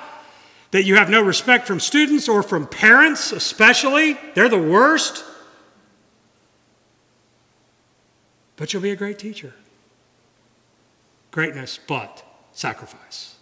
that 0.71 0.83
you 0.83 0.95
have 0.95 1.10
no 1.10 1.21
respect 1.21 1.65
from 1.65 1.79
students 1.79 2.29
or 2.29 2.43
from 2.43 2.67
parents, 2.67 3.31
especially. 3.31 4.17
They're 4.36 4.49
the 4.49 4.62
worst. 4.62 5.23
But 8.57 8.73
you'll 8.73 8.83
be 8.83 8.91
a 8.91 8.95
great 8.95 9.17
teacher. 9.17 9.53
Greatness, 11.31 11.79
but 11.88 12.23
sacrifice. 12.51 13.37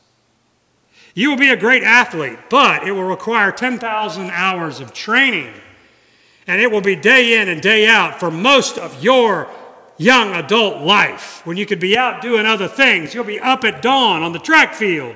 You 1.15 1.30
will 1.30 1.38
be 1.38 1.49
a 1.49 1.56
great 1.56 1.82
athlete, 1.82 2.38
but 2.49 2.84
it 2.84 2.91
will 2.91 3.06
require 3.06 3.51
10,000 3.51 4.30
hours 4.30 4.82
of 4.82 4.93
training. 4.93 5.54
And 6.45 6.62
it 6.62 6.69
will 6.69 6.82
be 6.82 6.95
day 6.95 7.41
in 7.41 7.47
and 7.47 7.62
day 7.62 7.88
out 7.88 8.19
for 8.19 8.30
most 8.30 8.78
of 8.78 9.01
your 9.01 9.49
young 9.97 10.36
adult 10.36 10.84
life. 10.84 11.41
When 11.45 11.56
you 11.56 11.65
could 11.65 11.80
be 11.80 11.97
out 11.97 12.21
doing 12.21 12.45
other 12.45 12.67
things, 12.67 13.13
you'll 13.13 13.23
be 13.23 13.39
up 13.39 13.63
at 13.63 13.82
dawn 13.82 14.23
on 14.23 14.34
the 14.34 14.39
track 14.39 14.75
field, 14.75 15.15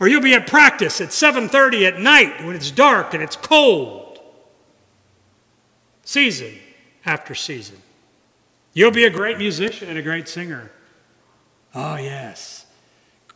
or 0.00 0.08
you'll 0.08 0.20
be 0.20 0.34
at 0.34 0.48
practice 0.48 1.00
at 1.00 1.12
7:30 1.12 1.86
at 1.86 2.00
night 2.00 2.44
when 2.44 2.56
it's 2.56 2.72
dark 2.72 3.14
and 3.14 3.22
it's 3.22 3.36
cold. 3.36 4.18
Season 6.02 6.58
after 7.06 7.36
season. 7.36 7.80
You'll 8.74 8.90
be 8.90 9.04
a 9.04 9.10
great 9.10 9.38
musician 9.38 9.88
and 9.88 9.96
a 9.96 10.02
great 10.02 10.28
singer. 10.28 10.72
Oh, 11.72 11.96
yes 11.96 12.55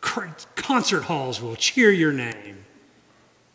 concert 0.00 1.02
halls 1.02 1.40
will 1.40 1.56
cheer 1.56 1.90
your 1.90 2.12
name. 2.12 2.64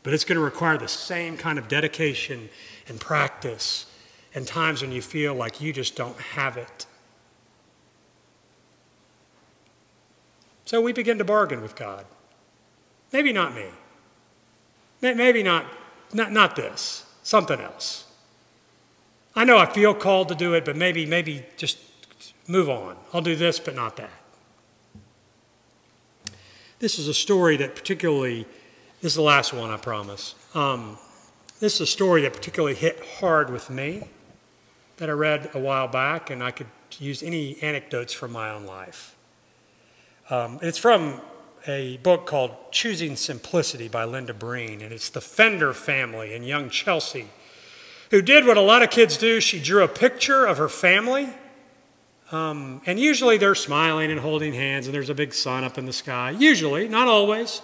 But 0.04 0.14
it's 0.14 0.24
going 0.24 0.36
to 0.36 0.44
require 0.44 0.78
the 0.78 0.88
same 0.88 1.36
kind 1.36 1.58
of 1.58 1.68
dedication 1.68 2.50
and 2.88 3.00
practice 3.00 3.88
and 4.36 4.46
times 4.46 4.82
when 4.82 4.92
you 4.92 5.02
feel 5.02 5.34
like 5.34 5.62
you 5.62 5.74
just 5.74 5.96
don't 5.96 6.20
have 6.20 6.58
it. 6.58 6.86
So 10.66 10.82
we 10.82 10.94
begin 10.94 11.18
to 11.20 11.24
bargain 11.24 11.62
with 11.62 11.76
God. 11.76 12.06
Maybe 13.12 13.32
not 13.32 13.56
me. 13.56 13.68
Maybe 15.02 15.44
not, 15.44 15.66
not, 16.14 16.32
not 16.32 16.56
this, 16.56 17.06
something 17.24 17.60
else. 17.60 18.06
I 19.36 19.44
know 19.46 19.58
I 19.58 19.66
feel 19.66 19.94
called 19.94 20.30
to 20.30 20.36
do 20.36 20.54
it, 20.54 20.66
but 20.66 20.76
maybe, 20.76 21.06
maybe 21.06 21.46
just 21.58 21.78
move 22.48 22.70
on. 22.70 22.96
I'll 23.14 23.22
do 23.22 23.36
this, 23.36 23.60
but 23.60 23.76
not 23.76 23.98
that. 23.98 24.25
This 26.86 27.00
is 27.00 27.08
a 27.08 27.16
story 27.16 27.58
that 27.58 27.74
particularly, 27.74 28.46
this 29.02 29.14
is 29.14 29.16
the 29.16 29.24
last 29.24 29.54
one, 29.54 29.72
I 29.72 29.78
promise. 29.78 30.36
Um, 30.54 31.00
this 31.60 31.74
is 31.74 31.82
a 31.82 31.88
story 31.88 32.22
that 32.22 32.34
particularly 32.34 32.76
hit 32.76 33.04
hard 33.20 33.50
with 33.50 33.72
me 33.72 34.04
that 34.98 35.10
I 35.10 35.14
read 35.14 35.50
a 35.56 35.60
while 35.60 35.88
back, 35.88 36.30
and 36.30 36.44
I 36.44 36.52
could 36.52 36.68
use 37.00 37.24
any 37.24 37.60
anecdotes 37.64 38.14
from 38.14 38.34
my 38.34 38.52
own 38.52 38.68
life. 38.68 39.16
Um, 40.30 40.60
it's 40.62 40.78
from 40.78 41.22
a 41.66 41.98
book 42.04 42.28
called 42.28 42.52
Choosing 42.72 43.16
Simplicity 43.16 43.88
by 43.88 44.04
Linda 44.04 44.36
Breen, 44.36 44.84
and 44.84 44.94
it's 44.94 45.10
the 45.10 45.22
Fender 45.22 45.74
family 45.74 46.36
in 46.36 46.44
young 46.44 46.70
Chelsea 46.70 47.30
who 48.12 48.22
did 48.22 48.46
what 48.46 48.58
a 48.58 48.62
lot 48.62 48.84
of 48.84 48.92
kids 48.92 49.18
do. 49.18 49.40
She 49.40 49.60
drew 49.60 49.84
a 49.84 49.88
picture 49.88 50.46
of 50.46 50.60
her 50.60 50.70
family. 50.70 51.30
Um, 52.32 52.82
and 52.86 53.00
usually 53.00 53.38
they're 53.38 53.56
smiling 53.56 54.10
and 54.12 54.20
holding 54.20 54.54
hands, 54.54 54.88
and 54.88 54.96
there's 54.96 55.10
a 55.10 55.16
big 55.16 55.34
sun 55.34 55.64
up 55.64 55.78
in 55.78 55.86
the 55.86 55.94
sky. 55.94 56.32
Usually, 56.32 56.88
not 56.88 57.08
always. 57.08 57.62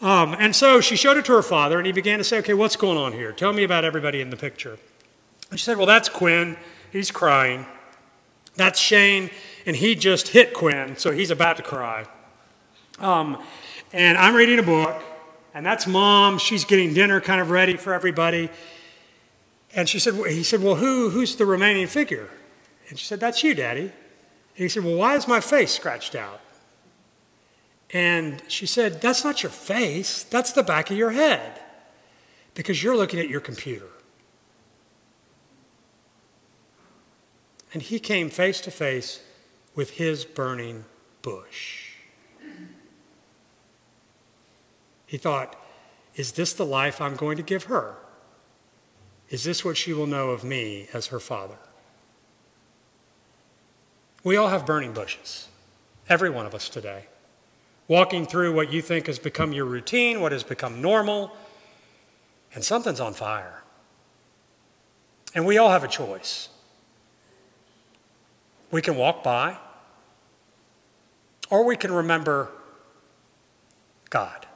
Um, 0.00 0.36
and 0.38 0.54
so 0.54 0.80
she 0.80 0.94
showed 0.94 1.16
it 1.16 1.24
to 1.24 1.32
her 1.32 1.42
father, 1.42 1.78
and 1.78 1.86
he 1.86 1.92
began 1.92 2.18
to 2.18 2.24
say, 2.24 2.38
Okay, 2.38 2.54
what's 2.54 2.76
going 2.76 2.98
on 2.98 3.12
here? 3.12 3.32
Tell 3.32 3.52
me 3.52 3.64
about 3.64 3.84
everybody 3.84 4.20
in 4.20 4.30
the 4.30 4.36
picture. 4.36 4.78
And 5.50 5.58
she 5.58 5.64
said, 5.64 5.76
Well, 5.76 5.86
that's 5.86 6.08
Quinn. 6.08 6.56
He's 6.92 7.10
crying. 7.10 7.66
That's 8.56 8.78
Shane, 8.78 9.30
and 9.66 9.76
he 9.76 9.94
just 9.94 10.28
hit 10.28 10.52
Quinn, 10.52 10.96
so 10.96 11.12
he's 11.12 11.30
about 11.30 11.56
to 11.58 11.62
cry. 11.62 12.06
Um, 12.98 13.42
and 13.92 14.18
I'm 14.18 14.34
reading 14.34 14.58
a 14.58 14.62
book, 14.62 15.00
and 15.54 15.64
that's 15.64 15.86
mom. 15.86 16.38
She's 16.38 16.64
getting 16.64 16.92
dinner 16.92 17.20
kind 17.20 17.40
of 17.40 17.50
ready 17.50 17.76
for 17.76 17.94
everybody. 17.94 18.50
And 19.74 19.88
she 19.88 19.98
said, 19.98 20.14
he 20.26 20.42
said, 20.42 20.62
Well, 20.62 20.76
who, 20.76 21.10
who's 21.10 21.36
the 21.36 21.46
remaining 21.46 21.86
figure? 21.86 22.28
And 22.88 22.98
she 22.98 23.06
said, 23.06 23.20
That's 23.20 23.44
you, 23.44 23.54
Daddy. 23.54 23.82
And 23.82 23.92
he 24.56 24.68
said, 24.68 24.84
Well, 24.84 24.96
why 24.96 25.16
is 25.16 25.28
my 25.28 25.40
face 25.40 25.72
scratched 25.72 26.14
out? 26.14 26.40
And 27.90 28.42
she 28.48 28.66
said, 28.66 29.00
That's 29.00 29.24
not 29.24 29.42
your 29.42 29.52
face, 29.52 30.24
that's 30.24 30.52
the 30.52 30.62
back 30.62 30.90
of 30.90 30.96
your 30.96 31.10
head, 31.10 31.60
because 32.54 32.82
you're 32.82 32.96
looking 32.96 33.20
at 33.20 33.28
your 33.28 33.40
computer. 33.40 33.88
And 37.72 37.82
he 37.82 37.98
came 37.98 38.30
face 38.30 38.60
to 38.62 38.70
face 38.70 39.20
with 39.74 39.90
his 39.90 40.24
burning 40.24 40.86
bush. 41.22 41.92
He 45.06 45.18
thought, 45.18 45.56
Is 46.16 46.32
this 46.32 46.52
the 46.52 46.66
life 46.66 47.00
I'm 47.00 47.16
going 47.16 47.36
to 47.36 47.42
give 47.42 47.64
her? 47.64 47.96
Is 49.30 49.44
this 49.44 49.64
what 49.64 49.76
she 49.76 49.92
will 49.92 50.06
know 50.06 50.30
of 50.30 50.42
me 50.42 50.88
as 50.94 51.08
her 51.08 51.20
father? 51.20 51.58
We 54.28 54.36
all 54.36 54.48
have 54.48 54.66
burning 54.66 54.92
bushes, 54.92 55.48
every 56.06 56.28
one 56.28 56.44
of 56.44 56.54
us 56.54 56.68
today. 56.68 57.06
Walking 57.86 58.26
through 58.26 58.54
what 58.54 58.70
you 58.70 58.82
think 58.82 59.06
has 59.06 59.18
become 59.18 59.54
your 59.54 59.64
routine, 59.64 60.20
what 60.20 60.32
has 60.32 60.44
become 60.44 60.82
normal, 60.82 61.34
and 62.54 62.62
something's 62.62 63.00
on 63.00 63.14
fire. 63.14 63.62
And 65.34 65.46
we 65.46 65.56
all 65.56 65.70
have 65.70 65.82
a 65.82 65.88
choice. 65.88 66.50
We 68.70 68.82
can 68.82 68.96
walk 68.96 69.24
by, 69.24 69.56
or 71.48 71.64
we 71.64 71.74
can 71.74 71.90
remember 71.90 72.50
God. 74.10 74.46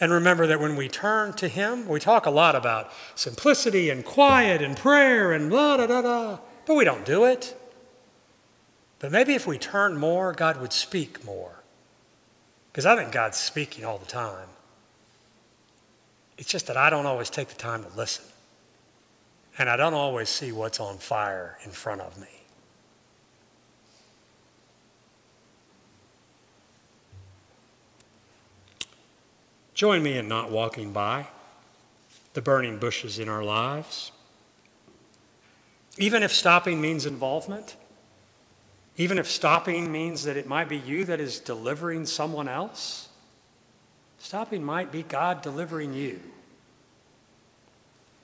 And 0.00 0.10
remember 0.10 0.48
that 0.48 0.58
when 0.58 0.74
we 0.74 0.88
turn 0.88 1.32
to 1.34 1.46
Him, 1.46 1.86
we 1.86 2.00
talk 2.00 2.26
a 2.26 2.30
lot 2.30 2.56
about 2.56 2.90
simplicity 3.14 3.88
and 3.88 4.04
quiet 4.04 4.62
and 4.62 4.76
prayer 4.76 5.30
and 5.32 5.48
blah, 5.48 5.76
da, 5.76 5.86
da, 5.86 6.02
da, 6.02 6.38
but 6.66 6.74
we 6.74 6.84
don't 6.84 7.04
do 7.04 7.24
it. 7.24 7.54
But 8.98 9.12
maybe 9.12 9.34
if 9.34 9.46
we 9.46 9.58
turn 9.58 9.96
more, 9.96 10.32
God 10.32 10.60
would 10.60 10.72
speak 10.72 11.24
more. 11.24 11.62
Because 12.72 12.86
I 12.86 12.96
think 12.96 13.12
God's 13.12 13.38
speaking 13.38 13.84
all 13.84 13.98
the 13.98 14.06
time. 14.06 14.48
It's 16.36 16.48
just 16.48 16.66
that 16.68 16.76
I 16.76 16.90
don't 16.90 17.06
always 17.06 17.30
take 17.30 17.48
the 17.48 17.56
time 17.56 17.82
to 17.84 17.90
listen. 17.96 18.24
And 19.58 19.68
I 19.68 19.76
don't 19.76 19.94
always 19.94 20.28
see 20.28 20.52
what's 20.52 20.78
on 20.78 20.98
fire 20.98 21.58
in 21.64 21.72
front 21.72 22.00
of 22.00 22.18
me. 22.20 22.28
Join 29.74 30.02
me 30.02 30.18
in 30.18 30.28
not 30.28 30.50
walking 30.50 30.92
by 30.92 31.28
the 32.34 32.42
burning 32.42 32.78
bushes 32.78 33.18
in 33.18 33.28
our 33.28 33.42
lives. 33.42 34.12
Even 35.96 36.22
if 36.22 36.32
stopping 36.32 36.80
means 36.80 37.06
involvement, 37.06 37.76
even 38.98 39.16
if 39.16 39.30
stopping 39.30 39.90
means 39.90 40.24
that 40.24 40.36
it 40.36 40.48
might 40.48 40.68
be 40.68 40.76
you 40.76 41.04
that 41.04 41.20
is 41.20 41.38
delivering 41.38 42.04
someone 42.04 42.48
else, 42.48 43.08
stopping 44.18 44.62
might 44.62 44.90
be 44.90 45.04
God 45.04 45.40
delivering 45.40 45.94
you. 45.94 46.20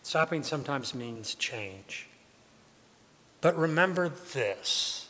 Stopping 0.03 0.43
sometimes 0.43 0.93
means 0.93 1.37
change. 1.37 2.09
But 3.41 3.57
remember 3.57 4.09
this 4.09 5.09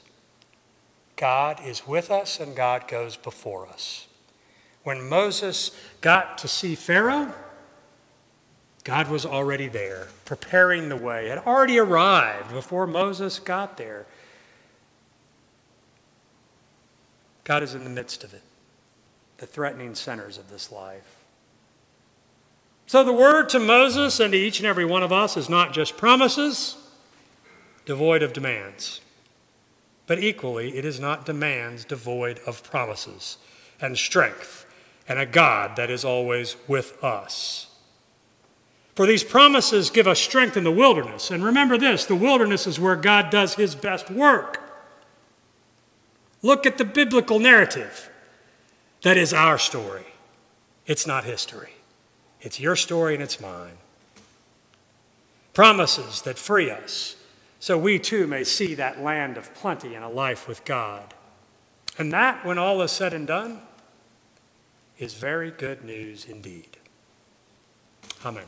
God 1.16 1.60
is 1.64 1.86
with 1.86 2.10
us 2.10 2.38
and 2.38 2.54
God 2.54 2.86
goes 2.86 3.16
before 3.16 3.66
us. 3.66 4.06
When 4.82 5.08
Moses 5.08 5.70
got 6.02 6.36
to 6.38 6.48
see 6.48 6.74
Pharaoh, 6.74 7.32
God 8.84 9.08
was 9.08 9.24
already 9.24 9.68
there, 9.68 10.08
preparing 10.26 10.90
the 10.90 10.96
way, 10.96 11.28
had 11.28 11.38
already 11.38 11.78
arrived 11.78 12.52
before 12.52 12.86
Moses 12.86 13.38
got 13.38 13.78
there. 13.78 14.04
God 17.44 17.62
is 17.62 17.74
in 17.74 17.84
the 17.84 17.90
midst 17.90 18.24
of 18.24 18.34
it, 18.34 18.42
the 19.38 19.46
threatening 19.46 19.94
centers 19.94 20.38
of 20.38 20.50
this 20.50 20.72
life. 20.72 21.16
So 22.86 23.04
the 23.04 23.12
word 23.12 23.48
to 23.50 23.58
Moses 23.58 24.20
and 24.20 24.32
to 24.32 24.38
each 24.38 24.58
and 24.58 24.66
every 24.66 24.84
one 24.84 25.02
of 25.02 25.12
us 25.12 25.36
is 25.36 25.48
not 25.48 25.72
just 25.72 25.96
promises 25.96 26.76
devoid 27.86 28.22
of 28.22 28.32
demands, 28.32 29.00
but 30.06 30.18
equally, 30.18 30.76
it 30.76 30.84
is 30.84 31.00
not 31.00 31.26
demands 31.26 31.84
devoid 31.84 32.40
of 32.46 32.62
promises 32.62 33.38
and 33.80 33.96
strength 33.96 34.66
and 35.08 35.18
a 35.18 35.26
God 35.26 35.76
that 35.76 35.90
is 35.90 36.04
always 36.04 36.56
with 36.66 37.02
us. 37.02 37.68
For 38.94 39.06
these 39.06 39.24
promises 39.24 39.90
give 39.90 40.06
us 40.06 40.20
strength 40.20 40.56
in 40.56 40.64
the 40.64 40.70
wilderness. 40.70 41.30
And 41.30 41.44
remember 41.44 41.76
this 41.76 42.04
the 42.04 42.14
wilderness 42.14 42.66
is 42.66 42.80
where 42.80 42.96
God 42.96 43.30
does 43.30 43.54
his 43.54 43.74
best 43.74 44.10
work. 44.10 44.60
Look 46.44 46.66
at 46.66 46.76
the 46.76 46.84
biblical 46.84 47.38
narrative. 47.38 48.10
That 49.00 49.16
is 49.16 49.32
our 49.32 49.56
story. 49.56 50.04
It's 50.86 51.06
not 51.06 51.24
history. 51.24 51.72
It's 52.42 52.60
your 52.60 52.76
story 52.76 53.14
and 53.14 53.22
it's 53.22 53.40
mine. 53.40 53.78
Promises 55.54 56.20
that 56.22 56.38
free 56.38 56.70
us 56.70 57.16
so 57.60 57.78
we 57.78 57.98
too 57.98 58.26
may 58.26 58.44
see 58.44 58.74
that 58.74 59.02
land 59.02 59.38
of 59.38 59.54
plenty 59.54 59.94
and 59.94 60.04
a 60.04 60.08
life 60.08 60.46
with 60.46 60.66
God. 60.66 61.14
And 61.96 62.12
that, 62.12 62.44
when 62.44 62.58
all 62.58 62.82
is 62.82 62.92
said 62.92 63.14
and 63.14 63.26
done, 63.26 63.62
is 64.98 65.14
very 65.14 65.50
good 65.50 65.82
news 65.82 66.26
indeed. 66.26 66.76
Amen. 68.22 68.44